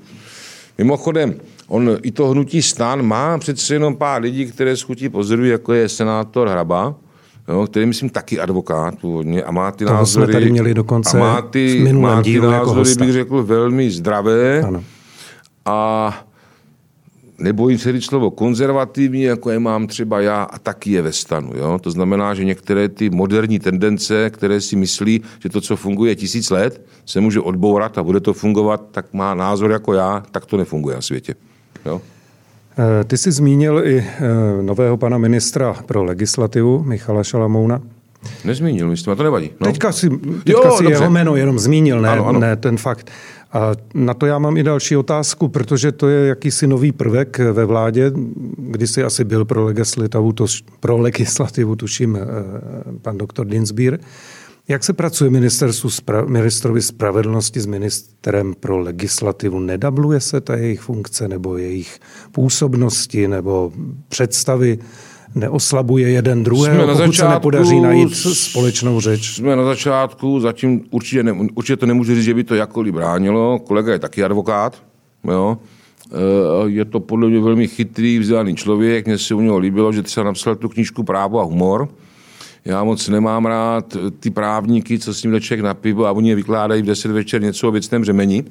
[0.77, 1.35] Mimochodem,
[1.67, 5.89] on i to hnutí stan má přece jenom pár lidí, které schutí pozorují, jako je
[5.89, 6.95] senátor Hraba,
[7.47, 10.25] jo, který myslím taky advokát původně a má ty Toho názory.
[10.25, 13.05] jsme tady měli dokonce a má ty, v má ty dílu jako názory, hosta.
[13.05, 14.61] bych řekl, velmi zdravé.
[14.61, 14.83] Ano.
[15.65, 16.25] A
[17.43, 21.51] nebojím se říct slovo konzervativní, jako je mám třeba já, a taky je ve stanu.
[21.55, 21.79] Jo?
[21.81, 26.49] To znamená, že některé ty moderní tendence, které si myslí, že to, co funguje tisíc
[26.49, 30.57] let, se může odbourat a bude to fungovat, tak má názor jako já, tak to
[30.57, 31.35] nefunguje na světě.
[31.85, 32.01] Jo?
[33.01, 37.81] Eh, Ty jsi zmínil i eh, nového pana ministra pro legislativu, Michala Šalamouna.
[38.45, 39.51] Nezmínil, myslím, a to nevadí.
[39.59, 39.67] No.
[39.67, 40.99] Teďka si, teďka Jo, si dobře.
[40.99, 42.39] jeho jméno jenom zmínil, ne, Ano, ano.
[42.39, 43.11] ne ten fakt.
[43.53, 47.65] A na to já mám i další otázku, protože to je jakýsi nový prvek ve
[47.65, 48.11] vládě,
[48.57, 50.45] kdy si asi byl pro legislativu, to,
[50.79, 52.19] pro legislativu tuším, eh,
[53.01, 53.99] pan doktor Dinsbír.
[54.67, 59.59] Jak se pracuje ministerstvu spra- ministrovi spravedlnosti s ministrem pro legislativu?
[59.59, 61.99] Nedabluje se ta jejich funkce nebo jejich
[62.31, 63.71] působnosti nebo
[64.09, 64.79] představy?
[65.35, 69.35] Neoslabuje jeden druhého, Jsme na pokud se začátku nepodaří najít společnou řeč?
[69.35, 73.59] Jsme na začátku, zatím určitě, ne, určitě to nemůžu říct, že by to jakkoliv bránilo.
[73.59, 74.83] Kolega je taky advokát,
[75.23, 75.57] jo.
[76.11, 79.05] E, Je to podle mě velmi chytrý, vzdělaný člověk.
[79.07, 81.89] Mně se u něho líbilo, že třeba napsal tu knížku Právo a humor.
[82.65, 86.35] Já moc nemám rád ty právníky, co s ním člověk na pivo a oni je
[86.35, 88.45] vykládají v 10 večer něco o věcném řemení.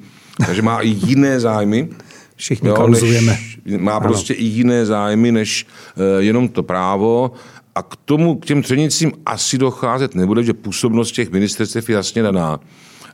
[0.45, 1.89] Takže má i jiné zájmy.
[2.35, 3.31] Všichni Jo, kauzujeme.
[3.31, 5.65] než, má prostě i jiné zájmy, než
[5.95, 7.31] uh, jenom to právo.
[7.75, 12.23] A k tomu, k těm třenicím asi docházet nebude, že působnost těch ministerstev je jasně
[12.23, 12.59] daná.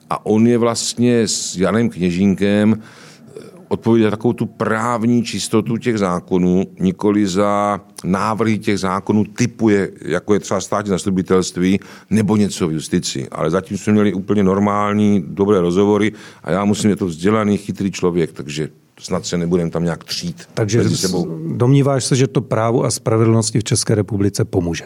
[0.09, 5.97] A on je vlastně s Janem Kněžínkem eh, odpovědět za takovou tu právní čistotu těch
[5.97, 11.79] zákonů, nikoli za návrhy těch zákonů typu, je, jako je třeba státní zastupitelství
[12.09, 13.27] nebo něco v justici.
[13.31, 16.11] Ale zatím jsme měli úplně normální, dobré rozhovory
[16.43, 20.49] a já musím, je to vzdělaný, chytrý člověk, takže snad se nebudeme tam nějak třít
[20.53, 21.39] Takže sebou.
[21.55, 24.85] domníváš se, že to právu a spravedlnosti v České republice pomůže.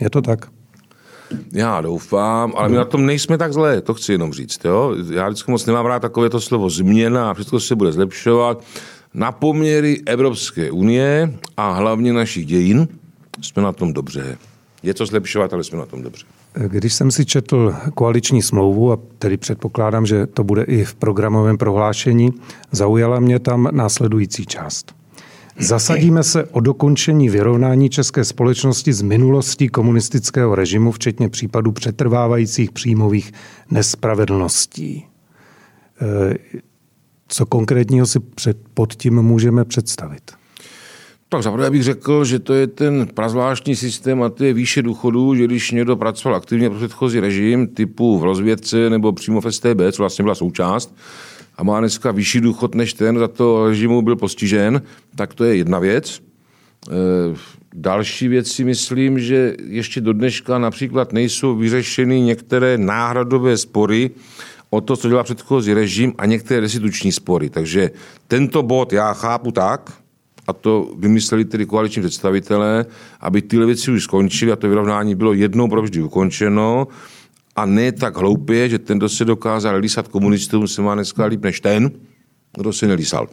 [0.00, 0.48] Je to tak?
[1.52, 4.64] Já doufám, ale my na tom nejsme tak zlé, to chci jenom říct.
[4.64, 4.94] Jo?
[5.10, 8.64] Já vždycky moc nemám rád takové to slovo změna a všechno se bude zlepšovat.
[9.14, 12.88] Na poměry Evropské unie a hlavně našich dějin
[13.42, 14.38] jsme na tom dobře.
[14.82, 16.26] Je co zlepšovat, ale jsme na tom dobře.
[16.68, 21.58] Když jsem si četl koaliční smlouvu, a tedy předpokládám, že to bude i v programovém
[21.58, 22.32] prohlášení,
[22.72, 24.94] zaujala mě tam následující část.
[25.58, 33.32] Zasadíme se o dokončení vyrovnání české společnosti z minulostí komunistického režimu, včetně případů přetrvávajících příjmových
[33.70, 35.06] nespravedlností.
[36.02, 36.34] E,
[37.28, 40.43] Co konkrétního si před, pod tím můžeme představit?
[41.34, 45.34] Tak zaprvé bych řekl, že to je ten prazvláštní systém a to je výše důchodu,
[45.34, 49.80] že když někdo pracoval aktivně pro předchozí režim, typu v rozvědce nebo přímo v STB,
[49.92, 50.94] co vlastně byla součást,
[51.56, 54.82] a má dneska vyšší důchod než ten, za to režimu byl postižen,
[55.16, 56.20] tak to je jedna věc.
[56.90, 56.94] E,
[57.74, 64.10] Další věc si myslím, že ještě do dneška například nejsou vyřešeny některé náhradové spory
[64.70, 67.50] o to, co dělá předchozí režim a některé restituční spory.
[67.50, 67.90] Takže
[68.28, 70.03] tento bod já chápu tak,
[70.46, 72.86] a to vymysleli tedy koaliční představitelé,
[73.20, 76.88] aby tyhle věci už skončily a to vyrovnání bylo jednou provždy ukončeno
[77.56, 81.42] a ne tak hloupě, že ten, kdo se dokázal lísat komunistům, se má dneska líp
[81.42, 81.90] než ten,
[82.56, 83.28] kdo se nelísal.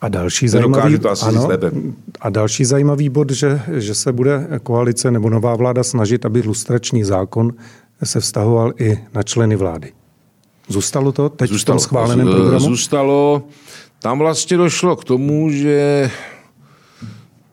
[0.00, 1.70] A další zajímavý, to asi lépe.
[2.20, 7.04] a další zajímavý bod, že, že se bude koalice nebo nová vláda snažit, aby lustrační
[7.04, 7.52] zákon
[8.04, 9.92] se vztahoval i na členy vlády.
[10.68, 12.60] Zůstalo to teď v tom schváleném programu?
[12.60, 13.42] Zůstalo.
[14.02, 16.10] Tam vlastně došlo k tomu, že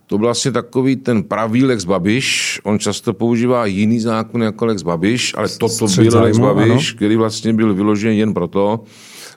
[0.08, 2.60] to byl vlastně takový ten pravý Lex Babiš.
[2.64, 6.96] On často používá jiný zákon jako Lex Babiš, ale toto Střet byl Lex Babiš, ano.
[6.96, 8.84] který vlastně byl vyložen jen proto,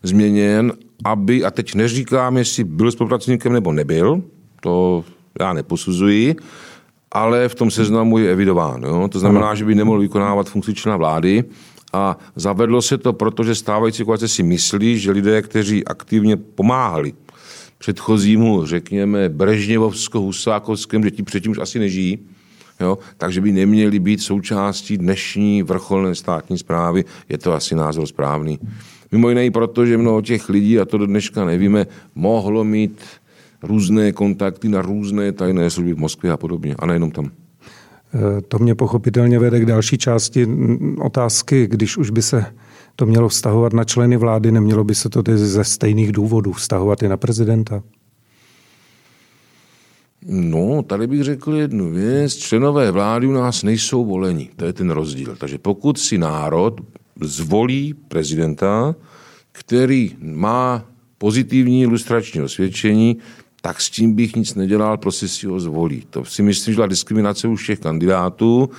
[0.03, 0.73] změněn,
[1.05, 4.23] aby, a teď neříkám, jestli byl spolupracovníkem nebo nebyl,
[4.61, 5.05] to
[5.41, 6.37] já neposuzuji,
[7.13, 8.83] ale v tom seznamu je evidován.
[8.83, 9.09] Jo?
[9.13, 11.45] To znamená, že by nemohl vykonávat funkci člena vlády.
[11.97, 17.13] A zavedlo se to, protože stávající koalice si myslí, že lidé, kteří aktivně pomáhali
[17.79, 22.19] předchozímu, řekněme, Brežněvovsko-Husákovskému, že ti předtím už asi nežijí,
[22.81, 27.05] jo, takže by neměli být součástí dnešní vrcholné státní zprávy.
[27.29, 28.59] Je to asi názor správný.
[29.13, 33.01] Mimo jiné i proto, že mnoho těch lidí, a to do dneška nevíme, mohlo mít
[33.63, 37.31] různé kontakty na různé tajné služby v Moskvě a podobně, a nejenom tam.
[38.15, 40.49] Eh, to mě pochopitelně vede k další části
[40.99, 42.47] otázky, když už by se
[42.97, 47.09] to mělo vztahovat na členy vlády, nemělo by se to ze stejných důvodů vztahovat i
[47.09, 47.83] na prezidenta?
[50.29, 52.37] No, tady bych řekl jednu věc.
[52.37, 54.51] Členové vlády u nás nejsou voleni.
[54.57, 55.37] To je ten rozdíl.
[55.37, 56.81] Takže pokud si národ
[57.21, 58.95] zvolí prezidenta,
[59.53, 60.85] který má
[61.19, 63.17] pozitivní ilustrační osvědčení,
[63.67, 66.03] tak s tím bych nic nedělal, prostě si ho zvolí.
[66.11, 68.71] To si myslím, že byla diskriminace už těch kandidátů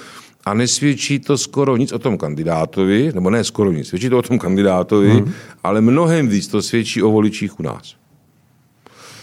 [0.45, 4.21] a nesvědčí to skoro nic o tom kandidátovi, nebo ne skoro nic, svědčí to o
[4.21, 5.31] tom kandidátovi, hmm.
[5.63, 7.95] ale mnohem víc to svědčí o voličích u nás.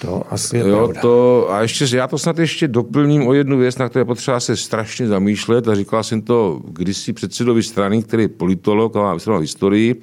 [0.01, 3.79] To asi je jo, to, a ještě, já to snad ještě doplním o jednu věc,
[3.79, 8.29] na které potřeba se strašně zamýšlet a říkal jsem to kdysi předsedovi strany, který je
[8.29, 10.03] politolog a má historii,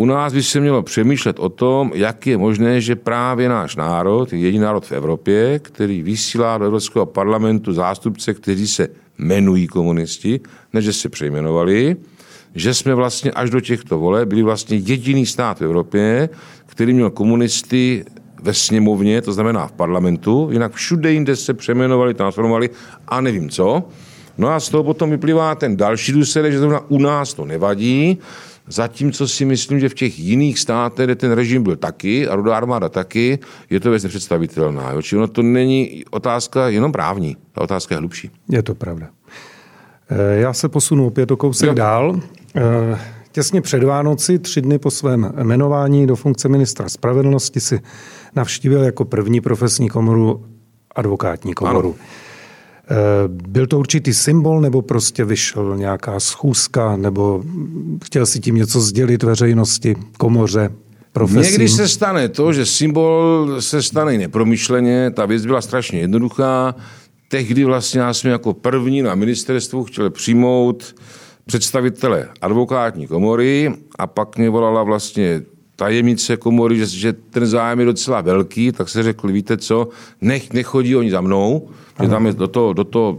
[0.00, 4.32] u nás by se mělo přemýšlet o tom, jak je možné, že právě náš národ
[4.32, 10.40] je jediný národ v Evropě, který vysílá do Evropského parlamentu zástupce, kteří se jmenují komunisti,
[10.72, 11.96] než že se přejmenovali,
[12.54, 16.28] že jsme vlastně až do těchto vole byli vlastně jediný stát v Evropě,
[16.66, 18.04] který měl komunisty
[18.42, 22.70] ve sněmovně, to znamená v parlamentu, jinak všude jinde se přeměnovali, transformovali
[23.08, 23.84] a nevím co.
[24.38, 28.18] No a z toho potom vyplývá ten další důsledek, že zrovna u nás to nevadí,
[28.70, 32.56] Zatímco si myslím, že v těch jiných státech, kde ten režim byl taky a rudá
[32.56, 33.38] armáda taky,
[33.70, 34.90] je to věc nepředstavitelná.
[34.90, 35.02] Jo?
[35.02, 38.30] Čili ono to není otázka jenom právní, ta otázka je hlubší.
[38.48, 39.08] Je to pravda.
[40.10, 41.74] Eh, já se posunu opět o kousek jo.
[41.74, 42.20] dál.
[42.56, 43.00] Eh,
[43.32, 47.80] těsně před Vánoci, tři dny po svém jmenování do funkce ministra spravedlnosti si
[48.36, 50.46] navštívil jako první profesní komoru
[50.94, 51.88] advokátní komoru.
[51.98, 52.06] Ano.
[52.90, 52.94] Eh,
[53.28, 57.42] byl to určitý symbol, nebo prostě vyšel nějaká schůzka, nebo
[58.04, 60.70] chtěl si tím něco sdělit veřejnosti, komoře,
[61.12, 61.42] profesím?
[61.42, 66.74] Někdy se stane to, že symbol se stane nepromyšleně, ta věc byla strašně jednoduchá.
[67.28, 70.94] Tehdy vlastně já jsem jako první na ministerstvu chtěl přijmout
[71.46, 75.42] představitele advokátní komory a pak mě volala vlastně
[75.80, 79.88] tajemnice komory, že, že ten zájem je docela velký, tak se řekli, víte co,
[80.20, 81.68] nech, nechodí oni za mnou,
[82.02, 83.18] že tam je do, toho, do, toho,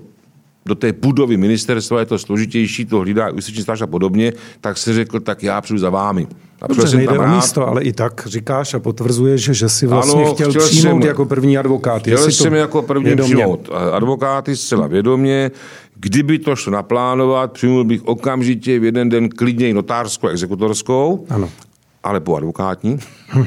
[0.65, 4.93] do té budovy ministerstva je to složitější, to hlídá justiční stráž a podobně, tak se
[4.93, 6.27] řekl, tak já přijdu za vámi.
[6.61, 10.33] A Dobře, nejde o místo, ale i tak říkáš a potvrzuješ, že jsi vlastně ano,
[10.33, 12.01] chtěl, chtěl přijmout jsem, jako první advokát.
[12.01, 13.35] Chtěl Jestli jsem jako první vědomě.
[13.35, 15.51] přijmout advokáty zcela vědomě.
[15.95, 21.25] Kdyby to šlo naplánovat, přijmul bych okamžitě v jeden den klidně i notářskou exekutorskou.
[21.29, 21.49] Ano
[22.03, 22.99] ale po advokátní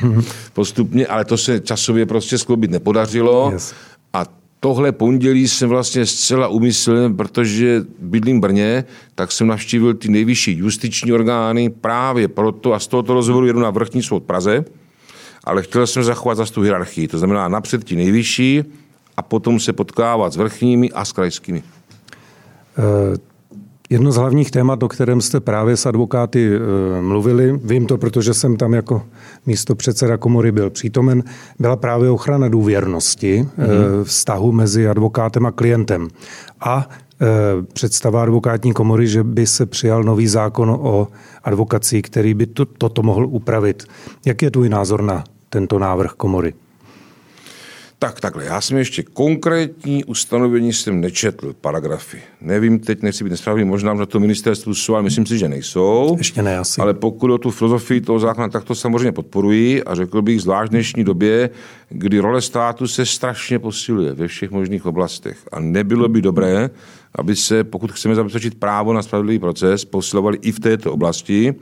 [0.52, 3.50] postupně, ale to se časově prostě skloubit nepodařilo.
[3.52, 3.74] Yes.
[4.12, 4.26] A
[4.60, 10.58] tohle pondělí jsem vlastně zcela umyslel, protože bydlím v Brně, tak jsem navštívil ty nejvyšší
[10.58, 14.64] justiční orgány právě proto a z tohoto rozhovoru jedu na vrchní soud Praze,
[15.44, 18.64] ale chtěl jsem zachovat zase tu hierarchii, to znamená napřed ti nejvyšší
[19.16, 21.62] a potom se potkávat s vrchními a s krajskými.
[22.78, 23.33] Uh...
[23.94, 26.58] Jedno z hlavních témat, o kterém jste právě s advokáty e,
[27.02, 29.02] mluvili, vím to, protože jsem tam jako
[29.46, 31.22] místo předseda komory byl přítomen,
[31.58, 34.04] byla právě ochrana důvěrnosti mm-hmm.
[34.04, 36.08] vztahu mezi advokátem a klientem.
[36.60, 36.88] A
[37.22, 37.26] e,
[37.72, 41.08] představa advokátní komory, že by se přijal nový zákon o
[41.44, 43.84] advokací, který by to, toto mohl upravit.
[44.26, 46.54] Jak je tvůj názor na tento návrh komory?
[48.04, 52.18] Tak takhle, já jsem ještě konkrétní ustanovení jsem nečetl, paragrafy.
[52.40, 56.14] Nevím, teď nechci být nesprávný, možná na to ministerstvu jsou, ale myslím si, že nejsou.
[56.18, 56.80] Ještě ne, asi.
[56.80, 60.68] Ale pokud o tu filozofii toho zákona, tak to samozřejmě podporuji a řekl bych zvlášť
[60.68, 61.50] v dnešní době,
[61.88, 65.38] kdy role státu se strašně posiluje ve všech možných oblastech.
[65.52, 66.70] A nebylo by dobré,
[67.14, 71.54] aby se, pokud chceme zabezpečit právo na spravedlivý proces, posilovali i v této oblasti,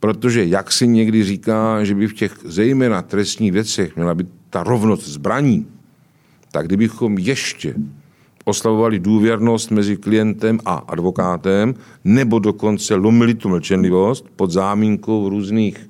[0.00, 4.62] protože jak si někdy říká, že by v těch zejména trestních věcech měla být ta
[4.62, 5.66] rovnost zbraní,
[6.52, 7.74] tak kdybychom ještě
[8.44, 15.86] oslavovali důvěrnost mezi klientem a advokátem, nebo dokonce lomili tu mlčenlivost pod zámínkou různých e,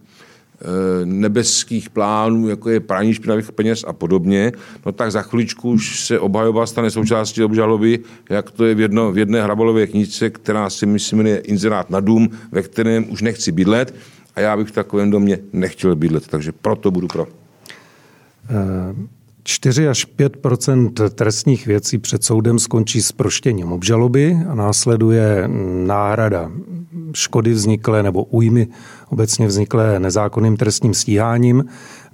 [1.07, 4.53] nebeských plánů, jako je praní špinavých peněz a podobně,
[4.87, 7.99] no tak za chviličku už se obhajoba stane součástí obžaloby,
[8.31, 12.01] jak to je v, jedno, v jedné hrabolové knižce, která si myslím je inzerát na
[12.01, 13.95] dům, ve kterém už nechci bydlet
[14.37, 17.40] a já bych v takovém domě nechtěl bydlet, takže proto budu pro.
[18.51, 18.95] Eh,
[19.45, 25.49] 4 až 5% trestních věcí před soudem skončí s proštěním obžaloby a následuje
[25.87, 26.51] náhrada
[27.15, 28.69] škody vzniklé nebo újmy
[29.09, 31.65] obecně vzniklé nezákonným trestním stíháním.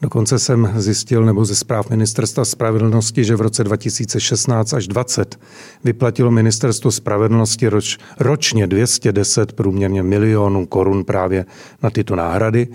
[0.03, 5.41] Dokonce jsem zjistil nebo ze zpráv Ministerstva spravedlnosti, že v roce 2016 až 2020
[5.84, 11.47] vyplatilo Ministerstvo spravedlnosti roč, ročně 210 průměrně milionů korun právě
[11.82, 12.68] na tyto náhrady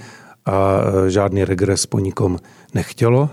[0.46, 2.40] a žádný regres po nikom
[2.74, 3.30] nechtělo.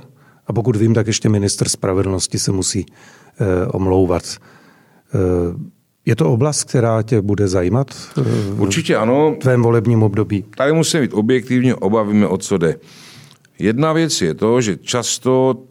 [0.48, 2.86] A pokud vím, tak ještě minister spravedlnosti se musí
[3.40, 4.22] eh, omlouvat.
[4.26, 5.18] Eh,
[6.06, 7.94] je to oblast, která tě bude zajímat?
[8.18, 9.34] Eh, Určitě ano.
[9.34, 10.44] V tvém volebním období.
[10.56, 12.76] Tady musíme být objektivně, obavíme, o co jde.
[13.58, 15.62] Jedna věc je to, že často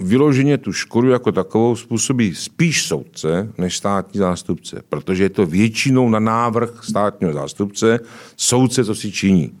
[0.00, 6.10] vyloženě tu škodu jako takovou způsobí spíš soudce než státní zástupce, protože je to většinou
[6.10, 8.00] na návrh státního zástupce
[8.36, 9.52] soudce, co si činí.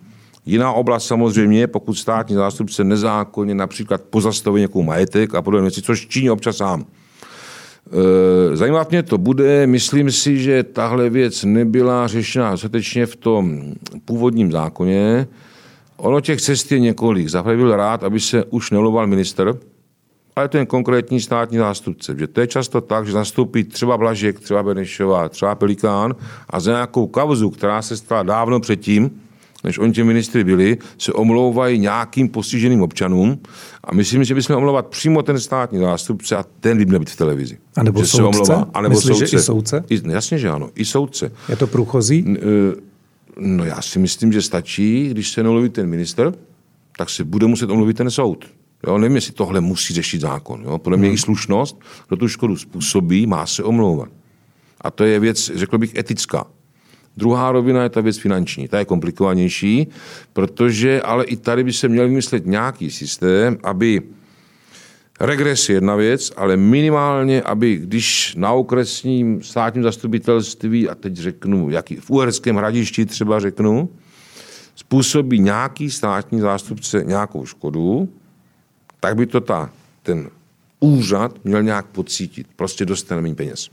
[0.46, 6.06] Jiná oblast samozřejmě pokud státní zástupce nezákonně například pozastaví nějakou majetek a podobně věci, což
[6.06, 6.84] činí občas sám.
[8.52, 13.62] E, zajímat mě to bude, myslím si, že tahle věc nebyla řešena dostatečně v tom
[14.04, 15.26] původním zákoně.
[15.96, 17.28] Ono těch cest je několik.
[17.28, 19.54] Zaprvé byl rád, aby se už neloval minister,
[20.36, 22.16] ale ten konkrétní státní zástupce.
[22.18, 26.14] Že to je často tak, že nastoupí třeba Blažek, třeba Benešová, třeba Pelikán
[26.50, 29.10] a za nějakou kauzu, která se stala dávno předtím,
[29.64, 33.38] než oni ti ministry byli, se omlouvají nějakým postiženým občanům
[33.84, 37.16] a myslím, že bychom omlouvat přímo ten státní zástupce a ten by měl být v
[37.16, 37.58] televizi.
[37.76, 38.44] A nebo že soudce?
[38.44, 38.70] Se omlouvá.
[38.74, 39.26] A nebo Myslíš, soudce.
[39.26, 39.84] že i soudce?
[39.90, 41.32] I, jasně, že ano, i soudce.
[41.48, 42.24] Je to průchozí?
[42.28, 42.40] E,
[43.38, 46.34] no já si myslím, že stačí, když se omluví ten minister,
[46.98, 48.44] tak se bude muset omluvit ten soud.
[48.86, 50.62] Jo, nevím, jestli tohle musí řešit zákon.
[50.64, 50.78] Jo.
[50.78, 51.14] Podle mě hmm.
[51.14, 54.08] i slušnost, kdo tu škodu způsobí, má se omlouvat.
[54.80, 56.46] A to je věc, řekl bych, etická.
[57.16, 58.68] Druhá rovina je ta věc finanční.
[58.68, 59.86] Ta je komplikovanější,
[60.32, 64.02] protože ale i tady by se měl vymyslet nějaký systém, aby
[65.20, 71.70] Regres je jedna věc, ale minimálně, aby když na okresním státním zastupitelství, a teď řeknu,
[71.70, 73.88] jaký, v Uherském hradišti třeba řeknu,
[74.74, 78.08] způsobí nějaký státní zástupce nějakou škodu,
[79.00, 79.70] tak by to ta,
[80.02, 80.30] ten
[80.80, 82.46] úřad měl nějak pocítit.
[82.56, 83.68] Prostě dostane méně peněz.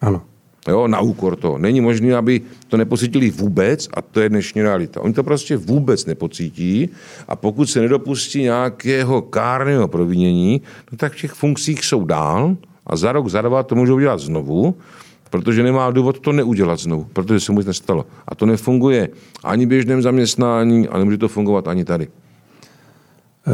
[0.00, 0.22] Ano
[0.70, 1.58] jo, na úkor toho.
[1.58, 5.00] Není možné, aby to nepocítili vůbec a to je dnešní realita.
[5.00, 6.88] Oni to prostě vůbec nepocítí
[7.28, 10.62] a pokud se nedopustí nějakého kárného provinění,
[10.92, 12.56] no tak v těch funkcích jsou dál
[12.86, 14.74] a za rok, za dva to můžou dělat znovu,
[15.30, 18.06] protože nemá důvod to neudělat znovu, protože se mu nic nestalo.
[18.28, 19.08] A to nefunguje
[19.44, 22.08] ani v běžném zaměstnání a nemůže to fungovat ani tady.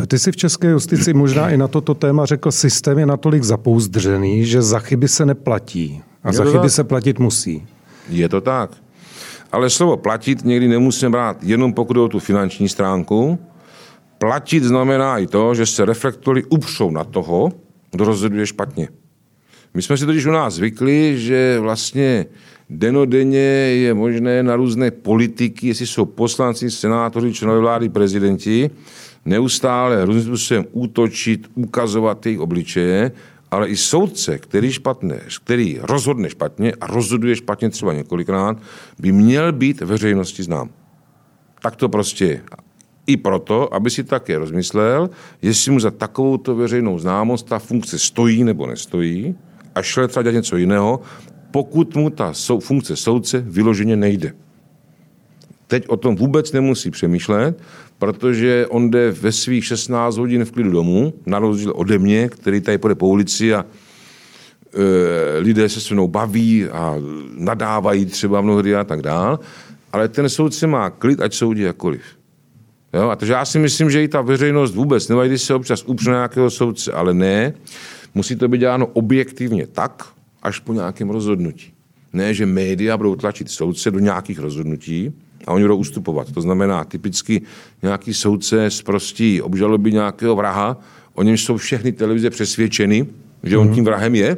[0.06, 4.44] Ty si v české justici možná i na toto téma řekl, systém je natolik zapouzdřený,
[4.44, 6.02] že za chyby se neplatí.
[6.24, 6.70] A za chyby tak?
[6.70, 7.66] se platit musí.
[8.08, 8.70] Je to tak.
[9.52, 13.38] Ale slovo platit někdy nemusíme brát jenom pokud o tu finanční stránku.
[14.18, 17.52] Platit znamená i to, že se reflektory upřou na toho,
[17.90, 18.88] kdo rozhoduje špatně.
[19.74, 22.26] My jsme si totiž u nás zvykli, že vlastně
[22.70, 28.70] denodenně je možné na různé politiky, jestli jsou poslanci, senátoři, členové vlády, prezidenti,
[29.24, 33.12] neustále různým způsobem útočit, ukazovat jejich obličeje
[33.52, 38.56] ale i soudce, který, špatně, který rozhodne špatně a rozhoduje špatně třeba několikrát,
[38.98, 40.70] by měl být veřejnosti znám.
[41.62, 42.42] Tak to prostě je.
[43.06, 45.10] I proto, aby si také rozmyslel,
[45.42, 49.34] jestli mu za takovouto veřejnou známost ta funkce stojí nebo nestojí
[49.74, 51.00] a šle třeba dělat něco jiného,
[51.50, 54.32] pokud mu ta funkce soudce vyloženě nejde.
[55.66, 57.60] Teď o tom vůbec nemusí přemýšlet,
[58.02, 62.60] protože on jde ve svých 16 hodin v klidu domů, na rozdíl ode mě, který
[62.60, 63.66] tady půjde po ulici a
[64.74, 66.96] e, lidé se se mnou baví a
[67.36, 69.40] nadávají třeba mnohdy a tak dál,
[69.92, 72.02] ale ten soudce má klid, ať soudí jakoliv.
[72.92, 73.08] Jo?
[73.08, 76.50] A takže já si myslím, že i ta veřejnost vůbec, nevadí, se občas upře nějakého
[76.50, 77.54] soudce, ale ne,
[78.14, 80.08] musí to být děláno objektivně tak,
[80.42, 81.72] až po nějakém rozhodnutí.
[82.12, 85.12] Ne, že média budou tlačit soudce do nějakých rozhodnutí,
[85.46, 86.32] a oni budou ustupovat.
[86.32, 87.42] To znamená, typicky
[87.82, 90.76] nějaký soudce zprostí obžaloby nějakého vraha,
[91.14, 93.06] o němž jsou všechny televize přesvědčeny,
[93.42, 93.74] že on mhm.
[93.74, 94.36] tím vrahem je,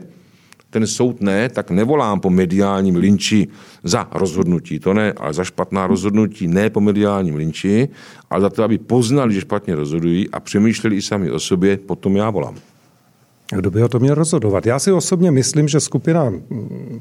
[0.70, 3.48] ten soud ne, tak nevolám po mediálním linči
[3.84, 7.88] za rozhodnutí, to ne, ale za špatná rozhodnutí, ne po mediálním linči,
[8.30, 12.16] ale za to, aby poznali, že špatně rozhodují a přemýšleli i sami o sobě, potom
[12.16, 12.73] já volám.
[13.52, 14.66] Kdo by o to měl rozhodovat?
[14.66, 16.32] Já si osobně myslím, že skupina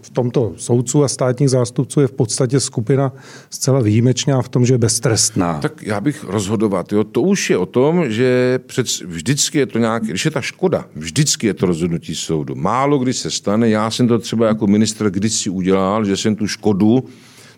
[0.02, 3.14] v tomto soudců a státních zástupců je v podstatě skupina
[3.50, 5.60] zcela výjimečná v tom, že je beztrestná.
[5.60, 6.92] Tak já bych rozhodovat.
[6.92, 7.04] Jo.
[7.04, 10.86] To už je o tom, že před, vždycky je to nějak, když je ta škoda,
[10.96, 12.56] vždycky je to rozhodnutí soudu.
[12.56, 16.48] Málo kdy se stane, já jsem to třeba jako ministr kdysi udělal, že jsem tu
[16.48, 17.04] škodu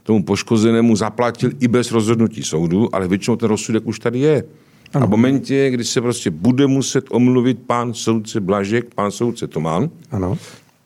[0.03, 4.43] tomu poškozenému zaplatil i bez rozhodnutí soudu, ale většinou ten rozsudek už tady je.
[4.95, 5.03] Ano.
[5.03, 9.89] A v momentě, kdy se prostě bude muset omluvit pán soudce Blažek, pán soudce Tomán,
[10.11, 10.37] ano.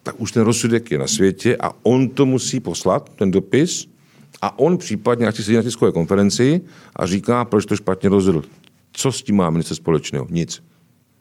[0.03, 3.87] tak už ten rozsudek je na světě a on to musí poslat, ten dopis,
[4.41, 6.61] a on případně, ať si na tiskové konferenci
[6.95, 8.43] a říká, proč to špatně rozhodl.
[8.91, 10.27] Co s tím má minister společného?
[10.29, 10.63] Nic.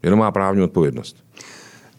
[0.03, 1.17] Jenom má právní odpovědnost.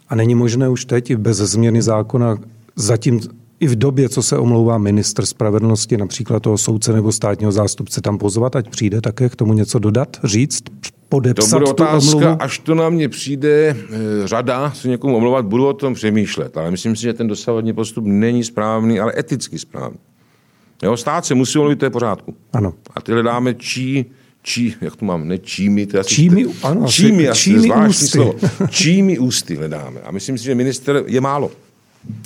[0.08, 2.38] A není možné už teď bez změny zákona
[2.76, 3.20] zatím
[3.60, 8.18] i v době, co se omlouvá minister spravedlnosti, například toho soudce nebo státního zástupce, tam
[8.18, 10.62] pozvat, ať přijde také k tomu něco dodat, říct,
[11.08, 12.42] podepsat To bude otázka, omluvu?
[12.42, 13.76] až to na mě přijde e,
[14.24, 18.04] řada se někomu omlouvat, budu o tom přemýšlet, ale myslím si, že ten dosavadní postup
[18.06, 19.98] není správný, ale eticky správný.
[20.82, 22.34] Jo, stát se musí omluvit, to je pořádku.
[22.52, 22.74] Ano.
[22.94, 24.04] A ty dáme čí,
[24.42, 28.04] čí, jak to mám, ne čími, to je asi, čími, ano, čími, asi, čími zvláštní
[28.04, 28.06] ústy.
[28.06, 28.34] slovo.
[28.70, 30.00] Čími ústy hledáme.
[30.00, 31.50] A myslím si, že minister je málo.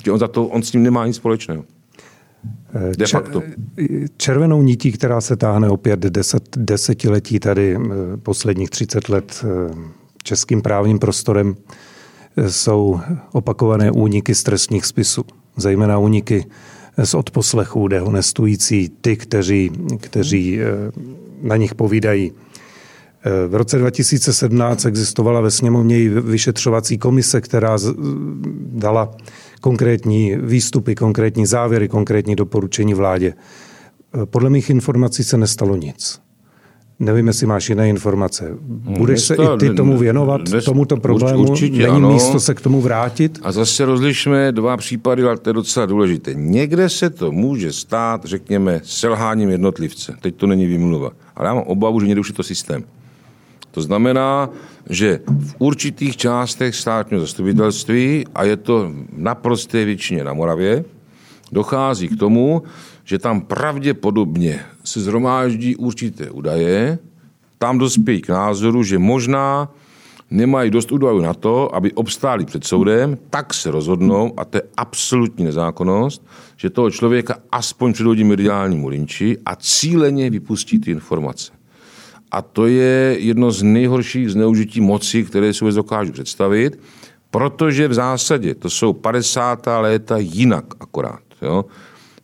[0.05, 1.63] Že on, za to, on s tím nemá nic společného.
[2.97, 3.43] De facto.
[4.17, 7.77] Červenou nití, která se táhne opět deset, desetiletí tady,
[8.23, 9.45] posledních 30 let
[10.23, 11.55] českým právním prostorem,
[12.47, 12.99] jsou
[13.31, 15.23] opakované úniky z trestních spisů.
[15.57, 16.45] Zejména úniky
[17.03, 19.71] z odposlechů dehonestující ty, kteří,
[20.01, 20.59] kteří
[21.41, 22.31] na nich povídají.
[23.47, 27.77] V roce 2017 existovala ve sněmovně i vyšetřovací komise, která
[28.59, 29.15] dala
[29.61, 33.33] konkrétní výstupy, konkrétní závěry, konkrétní doporučení vládě.
[34.25, 36.25] Podle mých informací se nestalo nic.
[36.99, 38.57] Nevím, jestli máš jiné informace.
[38.99, 41.43] Budeš se i ty tomu věnovat, dnes, tomuto problému?
[41.43, 42.13] Určitě, Není ano.
[42.13, 43.39] místo se k tomu vrátit?
[43.43, 46.33] A zase rozlišme dva případy, ale to je docela důležité.
[46.33, 50.15] Někde se to může stát, řekněme, selháním jednotlivce.
[50.21, 51.11] Teď to není výmluva.
[51.35, 52.83] Ale já mám obavu, že někde už je to systém.
[53.75, 54.49] To znamená,
[54.89, 60.85] že v určitých částech státního zastupitelství, a je to naprosté většině na Moravě,
[61.51, 62.63] dochází k tomu,
[63.03, 66.99] že tam pravděpodobně se zhromáždí určité údaje,
[67.57, 69.71] tam dospějí k názoru, že možná
[70.31, 74.63] nemají dost údajů na to, aby obstáli před soudem, tak se rozhodnou, a to je
[74.77, 76.23] absolutní nezákonnost,
[76.57, 81.54] že toho člověka aspoň předhodí mediálnímu linči a cíleně vypustí ty informace.
[82.35, 86.79] A to je jedno z nejhorších zneužití moci, které si vůbec dokážu představit,
[87.31, 89.67] protože v zásadě to jsou 50.
[89.79, 91.23] léta jinak akorát.
[91.41, 91.65] Jo?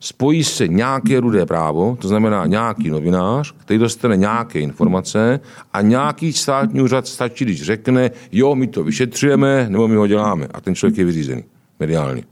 [0.00, 5.40] Spojí se nějaké rudé právo, to znamená nějaký novinář, který dostane nějaké informace
[5.72, 10.46] a nějaký státní úřad stačí, když řekne, jo, my to vyšetřujeme, nebo my ho děláme.
[10.54, 11.44] A ten člověk je vyřízený
[11.80, 12.24] mediálně.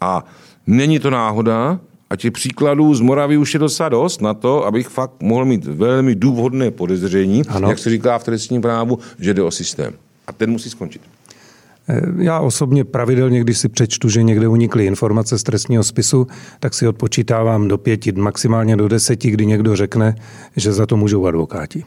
[0.00, 0.24] A
[0.66, 1.80] není to náhoda,
[2.10, 5.64] a těch příkladů z Moravy už je docela dost na to, abych fakt mohl mít
[5.64, 7.68] velmi důvodné podezření, ano.
[7.68, 9.94] jak se říká v trestním právu, že jde o systém.
[10.26, 11.02] A ten musí skončit.
[12.18, 16.26] Já osobně pravidelně, když si přečtu, že někde unikly informace z trestního spisu,
[16.60, 20.14] tak si odpočítávám do pěti, maximálně do deseti, kdy někdo řekne,
[20.56, 21.84] že za to můžou advokáti.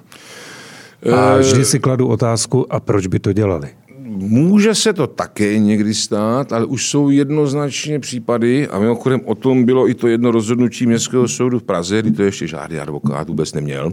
[1.15, 3.69] A vždy si kladu otázku, a proč by to dělali?
[4.17, 9.63] Může se to také někdy stát, ale už jsou jednoznačně případy, a mimochodem o tom
[9.63, 13.53] bylo i to jedno rozhodnutí Městského soudu v Praze, kdy to ještě žádný advokát vůbec
[13.53, 13.91] neměl.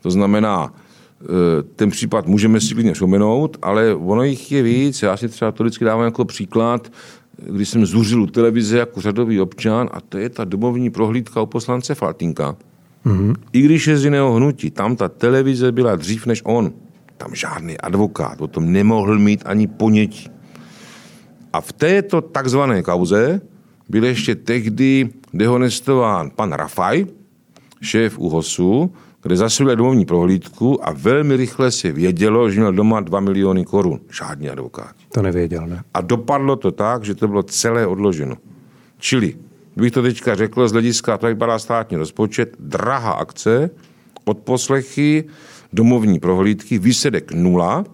[0.00, 0.74] To znamená,
[1.76, 5.02] ten případ můžeme si klidně vzpomenout, ale ono jich je víc.
[5.02, 6.92] Já si třeba to vždycky dávám jako příklad,
[7.50, 11.46] když jsem zuřil u televize jako řadový občan, a to je ta domovní prohlídka u
[11.46, 12.56] poslance Faltinka.
[13.06, 13.34] Mm-hmm.
[13.52, 16.72] I když je z jiného hnutí, tam ta televize byla dřív než on.
[17.22, 20.30] Tam žádný advokát o tom nemohl mít ani ponětí.
[21.52, 23.40] A v této takzvané kauze
[23.88, 27.06] byl ještě tehdy dehonestován pan Rafaj,
[27.80, 28.92] šéf UHOSu,
[29.22, 34.00] kde zasiluje domovní prohlídku a velmi rychle se vědělo, že měl doma 2 miliony korun.
[34.18, 34.94] Žádný advokát.
[35.12, 35.82] To nevěděl, ne?
[35.94, 38.36] A dopadlo to tak, že to bylo celé odloženo.
[38.98, 39.36] Čili,
[39.76, 43.70] bych to teďka řekl z hlediska to, vypadá státní rozpočet, drahá akce,
[44.24, 45.24] odposlechy,
[45.72, 47.84] domovní prohlídky, výsledek nula,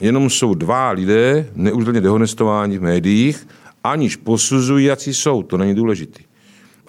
[0.00, 3.48] jenom jsou dva lidé neúdajně dehonestováni v médiích,
[3.84, 5.42] aniž posuzují, jaký jsou.
[5.42, 6.24] To není důležitý.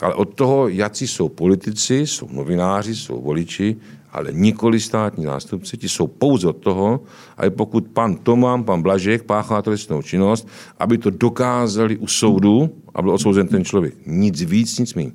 [0.01, 3.75] Ale od toho, jaký jsou politici, jsou novináři, jsou voliči,
[4.11, 6.99] ale nikoli státní zástupci, ti jsou pouze od toho,
[7.37, 10.47] aby pokud pan Tomán, pan Blažek páchá trestnou činnost,
[10.79, 13.93] aby to dokázali u soudu a byl odsouzen ten člověk.
[14.05, 15.11] Nic víc, nic méně.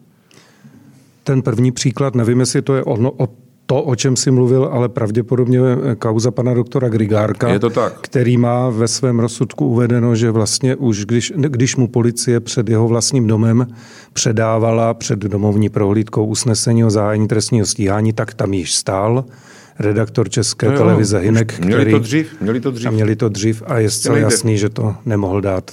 [1.24, 3.28] Ten první příklad, nevím, jestli to je ono, o
[3.70, 5.58] to, o čem si mluvil, ale pravděpodobně
[5.98, 8.00] kauza pana doktora Grigárka, je to tak.
[8.00, 12.88] který má ve svém rozsudku uvedeno, že vlastně už když, když mu policie před jeho
[12.88, 13.66] vlastním domem
[14.12, 19.24] předávala před domovní prohlídkou usnesení o zahájení trestního stíhání, tak tam již stál
[19.78, 21.92] redaktor České no jo, televize Hinek, měli který...
[21.92, 22.88] To dřív, měli to dřív.
[22.88, 25.70] A měli to dřív a je zcela jasný, že to nemohl dát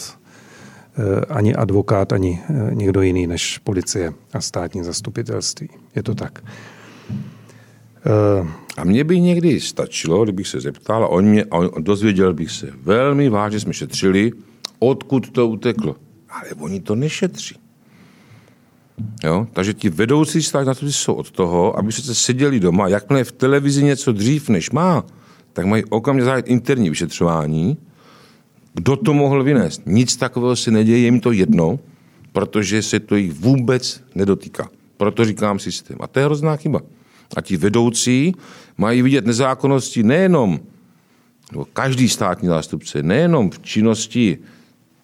[1.29, 2.41] ani advokát, ani
[2.71, 5.69] někdo jiný než policie a státní zastupitelství.
[5.95, 6.41] Je to tak.
[8.77, 12.73] A mně by někdy stačilo, kdybych se zeptal a on mě, a dozvěděl bych se,
[12.81, 14.31] velmi vážně jsme šetřili,
[14.79, 15.95] odkud to uteklo.
[16.29, 17.55] Ale oni to nešetří.
[19.23, 19.47] Jo?
[19.53, 23.31] Takže ti vedoucí stát na to jsou od toho, aby se seděli doma, jakmile v
[23.31, 25.05] televizi něco dřív než má,
[25.53, 27.77] tak mají okamžitě zahájit interní vyšetřování,
[28.73, 29.81] kdo to mohl vynést.
[29.85, 31.79] Nic takového se neděje, je to jedno,
[32.31, 34.69] protože se to jich vůbec nedotýká.
[34.97, 35.97] Proto říkám systém.
[35.99, 36.81] A to je hrozná chyba.
[37.35, 38.35] A ti vedoucí
[38.77, 40.59] mají vidět nezákonnosti nejenom,
[41.51, 44.37] nebo každý státní zástupce, nejenom v činnosti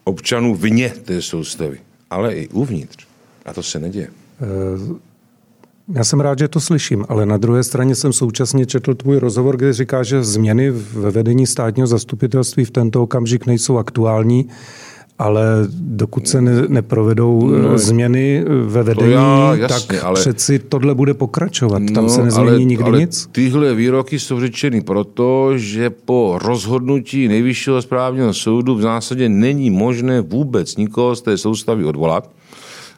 [0.03, 3.07] občanů vně té soustavy, ale i uvnitř.
[3.45, 4.07] A to se neděje.
[4.41, 5.13] Eh,
[5.87, 9.57] já jsem rád, že to slyším, ale na druhé straně jsem současně četl tvůj rozhovor,
[9.57, 14.49] kde říká, že změny ve vedení státního zastupitelství v tento okamžik nejsou aktuální
[15.19, 20.95] ale dokud se ne, neprovedou no, změny ve vedení, já, jasně, tak ale, přeci tohle
[20.95, 21.81] bude pokračovat.
[21.93, 23.29] Tam no, se nezmění ale, nikdy ale nic.
[23.31, 30.21] Tyhle výroky jsou řečeny proto, že po rozhodnutí nejvyššího správního soudu v zásadě není možné
[30.21, 32.29] vůbec nikoho z té soustavy odvolat.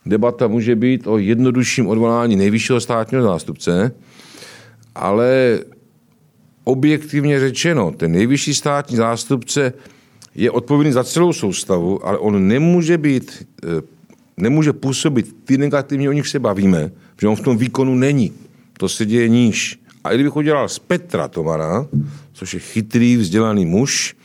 [0.06, 3.92] Debata může být o jednodušším odvolání nejvyššího státního zástupce,
[4.96, 5.60] ale
[6.64, 9.74] objektivně řečeno, ten nejvyšší státní zástupce
[10.36, 13.82] je odpovědný za celou soustavu, ale on nemůže být, eh,
[14.38, 18.32] nemůže působit ty negativní, o nich se bavíme, že on v tom výkonu není.
[18.78, 19.80] To se děje níž.
[20.04, 21.88] A i kdybych udělal z Petra Tomara,
[22.34, 24.16] což je chytrý, vzdělaný muž,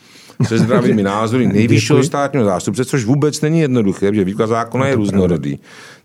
[0.47, 5.59] se zdravými názory nejvyššího státního zástupce, což vůbec není jednoduché, protože výklad zákona je různorodý,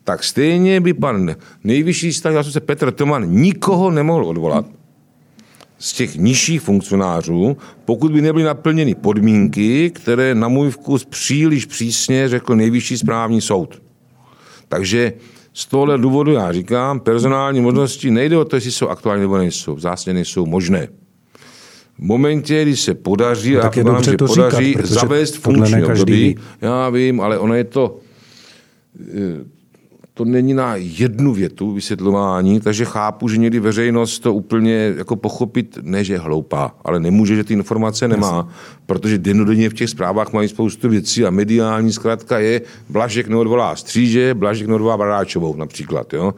[0.05, 4.67] tak stejně by pan nejvyšší státní zástupce Petr Toman nikoho nemohl odvolat,
[5.79, 12.29] z těch nižších funkcionářů, pokud by nebyly naplněny podmínky, které na můj vkus příliš přísně
[12.29, 13.83] řekl nejvyšší správní soud.
[14.69, 15.13] Takže
[15.53, 19.75] z tohle důvodu já říkám, personální možnosti nejde o to, jestli jsou aktuální nebo nejsou.
[19.75, 20.89] V zásadě nejsou možné.
[21.99, 25.85] V momentě, kdy se podaří, no, tak je dobře že to podaří říkat, zavést funkční
[25.85, 27.99] období, já vím, ale ono je to,
[30.17, 35.79] to není na jednu větu vysvětlování, takže chápu, že někdy veřejnost to úplně jako pochopit,
[35.83, 38.51] ne že je hloupá, ale nemůže, že ty informace nemá, Jasně.
[38.87, 44.35] protože denodenně v těch zprávách mají spoustu věcí a mediální zkrátka je Blažek neodvolá Stříže,
[44.35, 46.15] Blažek neodvolá Baráčovou například.
[46.15, 46.35] Jo?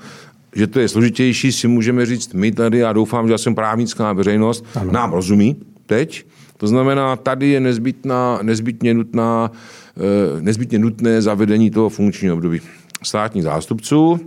[0.54, 4.12] Že to je složitější, si můžeme říct my tady, a doufám, že já jsem právnická
[4.12, 4.92] veřejnost, ano.
[4.92, 5.56] nám rozumí
[5.86, 6.24] teď.
[6.56, 9.50] To znamená, tady je nezbytná, nezbytně, nutná,
[9.96, 12.60] eh, nezbytně nutné zavedení toho funkčního období
[13.02, 14.20] státních zástupců,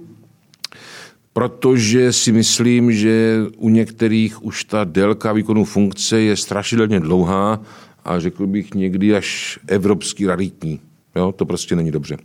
[1.34, 7.62] protože si myslím, že u některých už ta délka výkonu funkce je strašidelně dlouhá
[8.06, 10.80] a řekl bych někdy až evropský raritní.
[11.16, 12.18] Jo, to prostě není dobře.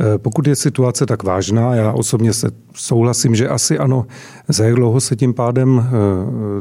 [0.00, 4.06] Eh, pokud je situace tak vážná, já osobně se souhlasím, že asi ano,
[4.48, 5.90] za jak dlouho se tím pádem eh,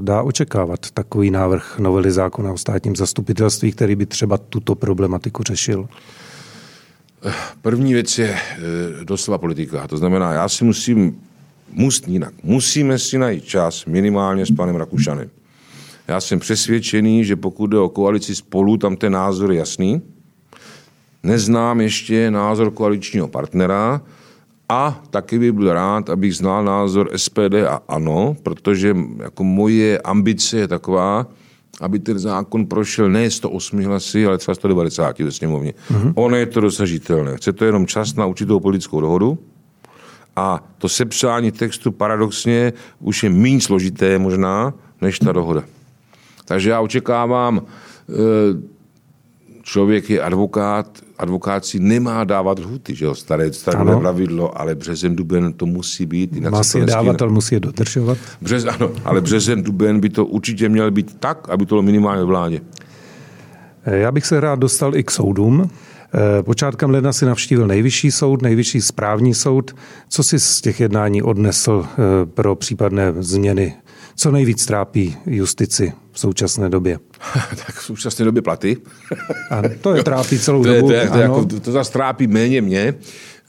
[0.02, 5.88] dá očekávat takový návrh novely zákona o státním zastupitelství, který by třeba tuto problematiku řešil?
[7.62, 8.60] První věc je eh,
[9.04, 9.88] doslova politika.
[9.88, 11.22] To znamená, já si musím,
[11.72, 15.30] musím jinak, musíme si najít čas minimálně s panem Rakušanem.
[16.08, 20.02] Já jsem přesvědčený, že pokud jde o koalici spolu, tam ten názor je jasný.
[21.24, 24.02] Neznám ještě názor koaličního partnera
[24.70, 30.58] a taky bych byl rád, abych znal názor SPD a ANO, protože jako moje ambice
[30.58, 31.28] je taková,
[31.82, 35.74] aby ten zákon prošel ne 108 hlasy, ale třeba 190 ve sněmovně.
[35.92, 36.14] Mm-hmm.
[36.16, 37.38] Ono je to dosažitelné.
[37.38, 39.38] Chce to jenom čas na určitou politickou dohodu
[40.36, 45.64] a to sepsání textu paradoxně už je méně složité možná, než ta dohoda.
[46.46, 48.14] Takže já očekávám, eh,
[49.62, 55.16] člověk je advokát, advokát si nemá dávat lhuty, že jo, staré, staré pravidlo, ale březen,
[55.16, 56.34] duben to musí být.
[56.34, 58.18] Jinak Má si je dávat, ale musí je dodržovat.
[58.42, 62.24] Břez, ano, ale březen, duben by to určitě měl být tak, aby to bylo minimálně
[62.24, 62.62] v vládě.
[63.86, 65.70] Eh, já bych se rád dostal i k soudům.
[66.14, 69.76] Eh, počátkem ledna si navštívil nejvyšší soud, nejvyšší správní soud.
[70.10, 73.74] Co si z těch jednání odnesl eh, pro případné změny
[74.16, 77.00] co nejvíc trápí justici v současné době?
[77.50, 78.78] tak v současné době platy.
[79.52, 80.92] A to je trápí celou to dobu.
[80.92, 82.94] Je, to, je, to, jako, to zase trápí méně mě.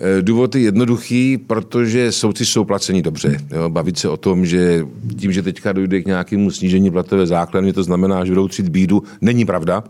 [0.00, 3.36] Eh, důvod je jednoduchý, protože soudci jsou placeni dobře.
[3.50, 4.86] Jo, bavit se o tom, že
[5.16, 9.02] tím, že teďka dojde k nějakému snížení platové základny, to znamená, že budou třít bídu,
[9.20, 9.84] není pravda.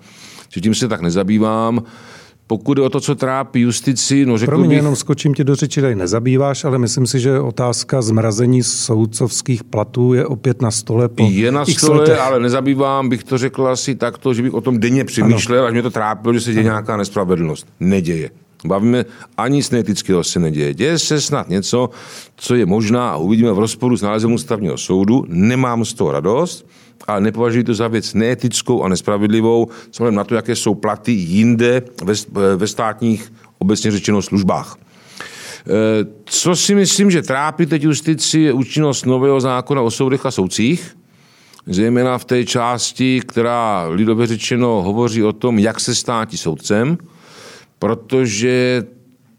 [0.49, 1.83] Že tím se tak nezabývám.
[2.49, 4.77] Pokud je o to, co trápí justici, no řekl Promiň, bych...
[4.77, 10.15] jenom skočím ti do řeči, tady nezabýváš, ale myslím si, že otázka zmrazení soudcovských platů
[10.15, 11.09] je opět na stole.
[11.09, 12.21] Po je na stole, letech.
[12.21, 15.67] ale nezabývám, bych to řekl asi takto, že bych o tom denně přemýšlel, ano.
[15.67, 16.71] až mě to trápilo, že se děje ano.
[16.71, 17.67] nějaká nespravedlnost.
[17.81, 18.31] Neděje.
[18.67, 19.05] Bavíme,
[19.37, 20.75] ani nic neetického se neděje.
[20.75, 21.91] Děje se snad něco,
[22.37, 25.25] co je možná a uvidíme v rozporu s nálezem ústavního soudu.
[25.29, 26.67] Nemám z toho radost,
[27.07, 31.83] ale nepovažuji to za věc neetickou a nespravedlivou, co na to, jaké jsou platy jinde
[32.05, 34.77] ve, ve státních, obecně řečeno, službách.
[34.77, 40.31] E, co si myslím, že trápí teď justici, je účinnost nového zákona o soudech a
[40.31, 40.97] soudcích,
[41.67, 46.99] zejména v té části, která lidově řečeno hovoří o tom, jak se státí soudcem,
[47.79, 48.85] protože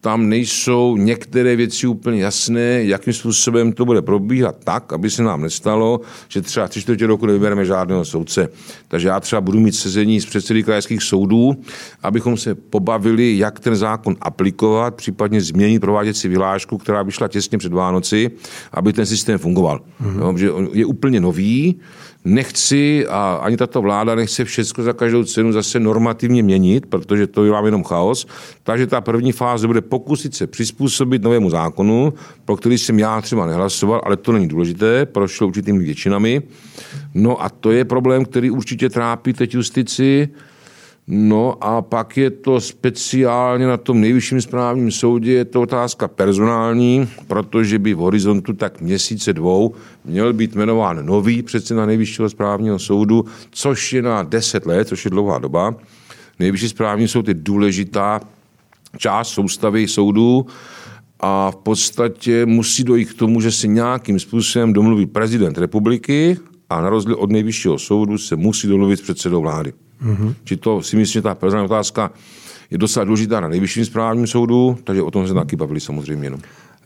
[0.08, 5.42] tam nejsou některé věci úplně jasné, jakým způsobem to bude probíhat tak, aby se nám
[5.42, 8.50] nestalo, že třeba tři čtvrtě roku nevybereme žádného soudce.
[8.88, 11.56] Takže já třeba budu mít sezení s předsedy krajských soudů,
[12.04, 17.58] abychom se pobavili, jak ten zákon aplikovat, případně změnit prováděcí vyhlášku, která by šla těsně
[17.58, 18.32] před Vánoci,
[18.72, 19.80] aby ten systém fungoval.
[19.80, 20.20] Mm-hmm.
[20.20, 21.80] No, že je úplně nový,
[22.28, 27.46] nechci a ani tato vláda nechce všechno za každou cenu zase normativně měnit, protože to
[27.46, 28.28] je jenom chaos.
[28.64, 32.14] Takže ta první fáze bude pokusit se přizpůsobit novému zákonu,
[32.46, 36.42] pro který jsem já třeba nehlasoval, ale to není důležité, prošlo určitými většinami.
[37.14, 40.30] No a to je problém, který určitě trápí teď justici.
[41.10, 47.10] No a pak je to speciálně na tom nejvyšším správním soudě, je to otázka personální,
[47.28, 53.26] protože by v horizontu tak měsíce dvou měl být jmenován nový předseda nejvyššího správního soudu,
[53.52, 55.76] což je na deset let, což je dlouhá doba.
[56.40, 58.22] Nejvyšší správní soud je důležitá
[58.98, 60.46] část soustavy soudů
[61.20, 66.38] a v podstatě musí dojít k tomu, že se nějakým způsobem domluví prezident republiky
[66.70, 69.74] a na rozdíl od nejvyššího soudu se musí domluvit s předsedou vlády.
[70.02, 70.36] Mm-hmm.
[70.44, 72.12] Či to si myslím, že ta personální otázka
[72.72, 76.40] je docela důležitá na nejvyšším správním soudu, takže o tom se taky bavili samozřejmě jenom.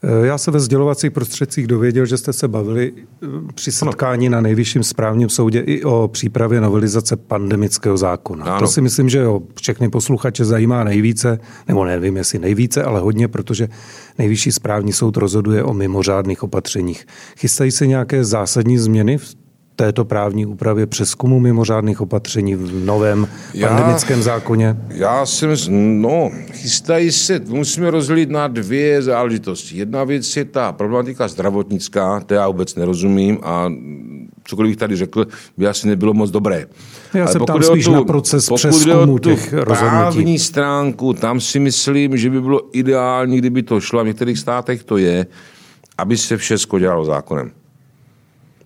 [0.03, 4.41] Eh, já se ve sdělovacích prostředcích dověděl, že jste se bavili eh, při setkání na
[4.41, 8.45] nejvyšším správním soudě i o přípravě novelizace pandemického zákona.
[8.45, 8.59] Ano.
[8.59, 13.28] To si myslím, že jo, všechny posluchače zajímá nejvíce, nebo nevím, jestli nejvíce, ale hodně,
[13.28, 13.70] protože
[14.18, 17.07] nejvyšší správní soud rozhoduje o mimořádných opatřeních.
[17.38, 19.36] Chystají se nějaké zásadní změny v
[19.82, 24.78] této právní úpravě přeskumu mimořádných opatření v novém já, pandemickém zákoně?
[24.90, 25.56] Já jsem,
[26.02, 29.78] no, chystají se, musíme rozdělit na dvě záležitosti.
[29.78, 33.72] Jedna věc je ta problematika zdravotnická, to já vůbec nerozumím a
[34.44, 35.28] cokoliv bych tady řekl,
[35.58, 36.66] by asi nebylo moc dobré.
[37.14, 39.90] Já se ptám spíš tu, na proces přeskumu těch rozhodnutí.
[39.90, 44.40] právní stránku, tam si myslím, že by bylo ideální, kdyby to šlo, a v některých
[44.40, 45.26] státech to je,
[45.98, 47.52] aby se všechno dělalo zákonem.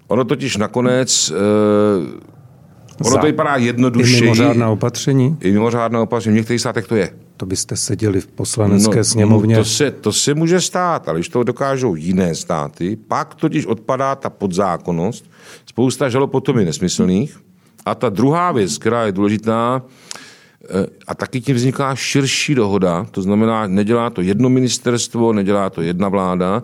[0.08, 4.18] Ono totiž nakonec, uh, ono to vypadá jednodušší.
[4.18, 5.38] I mimořádná opatření?
[5.42, 7.10] I mimořádná opatření, v některých státech to je.
[7.38, 9.56] To byste seděli v poslanecké no, sněmovně.
[9.56, 13.66] No, to, se, to se může stát, ale když to dokážou jiné státy, pak totiž
[13.66, 15.26] odpadá ta podzákonnost.
[15.66, 17.38] Spousta žalob potom je nesmyslných.
[17.86, 19.82] A ta druhá věc, která je důležitá,
[20.64, 25.82] eh, a taky tím vzniká širší dohoda, to znamená, nedělá to jedno ministerstvo, nedělá to
[25.82, 26.64] jedna vláda,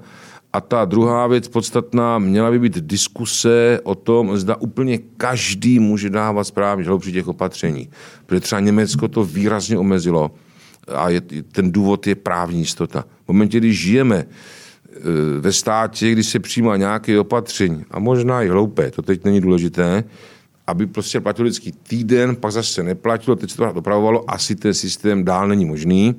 [0.54, 6.10] a ta druhá věc podstatná, měla by být diskuse o tom, zda úplně každý může
[6.10, 7.89] dávat správně žalobu při těch opatření.
[8.26, 10.32] Protože třeba Německo to výrazně omezilo
[10.88, 11.22] a je,
[11.52, 13.06] ten důvod je právní jistota.
[13.26, 14.26] V momentě, kdy žijeme e,
[15.39, 20.04] ve státě, kdy se přijímá nějaké opatření, a možná i hloupé, to teď není důležité,
[20.72, 25.24] aby prostě platil vždycky týden, pak zase neplatilo, teď se to dopravovalo, asi ten systém
[25.24, 26.15] dál není možný.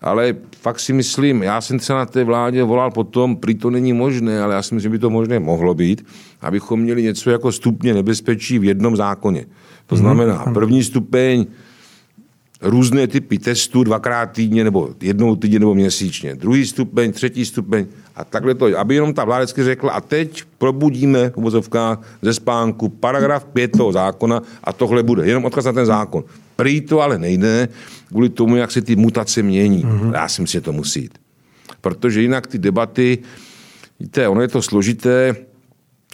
[0.00, 3.92] Ale fakt si myslím, já jsem třeba na té vládě volal potom, prý to není
[3.92, 6.06] možné, ale já si myslím, že by to možné mohlo být,
[6.40, 9.46] abychom měli něco jako stupně nebezpečí v jednom zákoně.
[9.86, 10.00] To mhm.
[10.04, 11.46] znamená, první stupeň
[12.62, 16.34] různé typy testů dvakrát týdně nebo jednou týdně nebo měsíčně.
[16.34, 17.86] Druhý stupeň, třetí stupeň
[18.16, 22.88] a takhle to, aby jenom ta vláda řekla a teď probudíme v uvozovkách ze spánku
[22.88, 25.26] paragraf 5 toho zákona a tohle bude.
[25.26, 26.24] Jenom odkaz na ten zákon.
[26.56, 27.68] Prý to ale nejde
[28.08, 29.84] kvůli tomu, jak se ty mutace mění.
[29.84, 30.14] Mm-hmm.
[30.14, 31.18] Já si myslím, že to musí jít.
[31.80, 33.18] Protože jinak ty debaty,
[34.00, 35.36] víte, ono je to složité,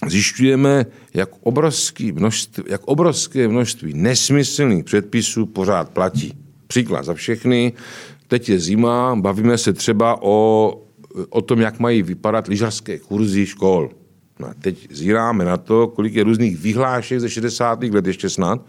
[0.07, 6.33] zjišťujeme, jak, obrovský množství, jak obrovské množství nesmyslných předpisů pořád platí.
[6.67, 7.73] Příklad za všechny.
[8.29, 10.79] Teď je zima, bavíme se třeba o,
[11.29, 13.91] o tom, jak mají vypadat lyžařské kurzy škol.
[14.39, 17.83] No a teď zíráme na to, kolik je různých vyhlášek ze 60.
[17.83, 18.67] let ještě snad,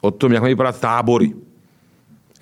[0.00, 1.32] o tom, jak mají vypadat tábory.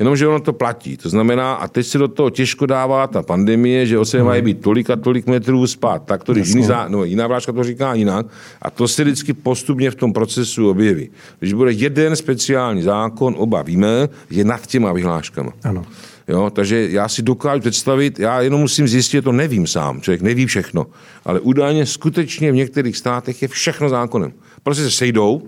[0.00, 0.96] Jenomže ono to platí.
[0.96, 4.60] To znamená, a teď se do toho těžko dává ta pandemie, že se mají být
[4.60, 6.04] tolik a tolik metrů spát.
[6.04, 8.26] Tak to, když jiný, no, jiná vláška to říká jinak.
[8.62, 11.10] A to se vždycky postupně v tom procesu objeví.
[11.38, 15.52] Když bude jeden speciální zákon, oba víme, je nad těma vyhláškama.
[15.64, 15.84] Ano.
[16.28, 20.46] Jo, takže já si dokážu představit, já jenom musím zjistit, to nevím sám, člověk neví
[20.46, 20.86] všechno,
[21.24, 24.32] ale údajně skutečně v některých státech je všechno zákonem.
[24.62, 25.42] Prostě se sejdou,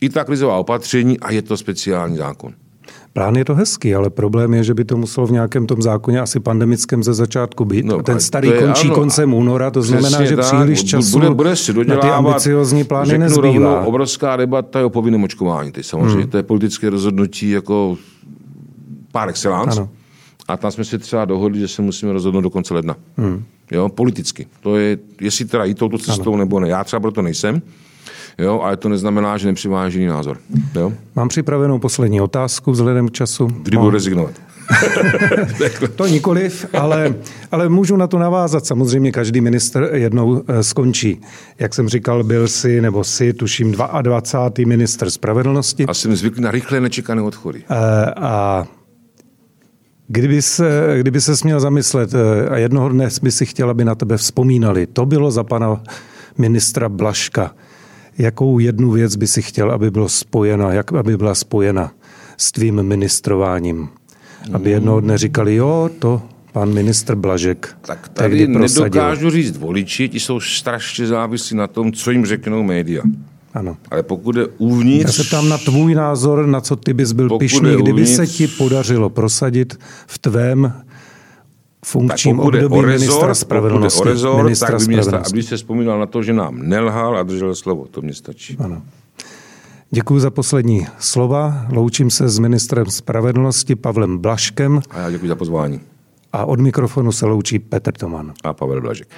[0.00, 2.54] i ta krizová opatření a je to speciální zákon.
[3.14, 6.20] Plán je to hezký, ale problém je, že by to muselo v nějakém tom zákoně
[6.20, 7.84] asi pandemickém ze začátku být.
[7.84, 11.30] No, ten starý je, končí ano, koncem února, to znamená, že tak, příliš času bude,
[11.30, 13.74] bude si na ty ambiciozní plány nezbývá.
[13.74, 15.72] Rovnou, obrovská debata je o povinném očkování.
[15.72, 16.30] Ty samozřejmě hmm.
[16.30, 17.96] to je politické rozhodnutí jako
[19.12, 19.80] par excellence.
[19.80, 19.88] Ano.
[20.48, 22.96] A tam jsme si třeba dohodli, že se musíme rozhodnout do konce ledna.
[23.16, 23.44] Hmm.
[23.70, 24.46] Jo, politicky.
[24.60, 26.38] To je, jestli teda jít touto cestou ano.
[26.38, 26.68] nebo ne.
[26.68, 27.62] Já třeba proto nejsem.
[28.38, 30.38] Jo, ale to neznamená, že nepřiváží jiný názor.
[30.74, 30.92] Jo?
[31.16, 33.46] Mám připravenou poslední otázku vzhledem k času.
[33.46, 34.32] Kdy budu rezignovat?
[35.96, 37.14] to nikoliv, ale,
[37.52, 38.66] ale můžu na to navázat.
[38.66, 41.20] Samozřejmě každý minister jednou eh, skončí.
[41.58, 43.72] Jak jsem říkal, byl si, nebo si, tuším,
[44.02, 44.68] 22.
[44.68, 45.86] minister spravedlnosti.
[45.86, 47.62] A jsem zvyklý na rychlé nečekané odchody.
[47.68, 48.66] A, eh, a
[50.08, 53.94] Kdyby se, kdyby se směl zamyslet eh, a jednoho dne by si chtěl, aby na
[53.94, 55.82] tebe vzpomínali, to bylo za pana
[56.38, 57.54] ministra Blaška.
[58.18, 61.92] Jakou jednu věc by si chtěl, aby bylo spojena, jak aby byla spojena
[62.36, 63.88] s tvým ministrováním?
[64.52, 67.76] Aby jednoho dne říkali, jo, to pan ministr Blažek.
[67.86, 73.02] Tak tady nedokážu říct voliči, ti jsou strašně závislí na tom, co jim řeknou média.
[73.54, 73.76] Ano.
[73.90, 75.18] Ale pokud je uvnitř...
[75.18, 78.26] Já se ptám na tvůj názor, na co ty bys byl pišný, uvnitř, kdyby se
[78.26, 80.72] ti podařilo prosadit v tvém
[81.84, 83.98] funkčním období rezort, ministra spravedlnosti.
[83.98, 85.34] Pokud rezort, ministra tak by mě spravedlnosti.
[85.34, 87.86] aby se vzpomínal na to, že nám nelhal a držel slovo.
[87.90, 88.56] To mě stačí.
[88.60, 88.82] Ano.
[89.90, 91.66] Děkuji za poslední slova.
[91.70, 94.80] Loučím se s ministrem spravedlnosti Pavlem Blaškem.
[94.90, 95.80] A já děkuji za pozvání.
[96.32, 98.32] A od mikrofonu se loučí Petr Toman.
[98.44, 99.08] A Pavel Blažek.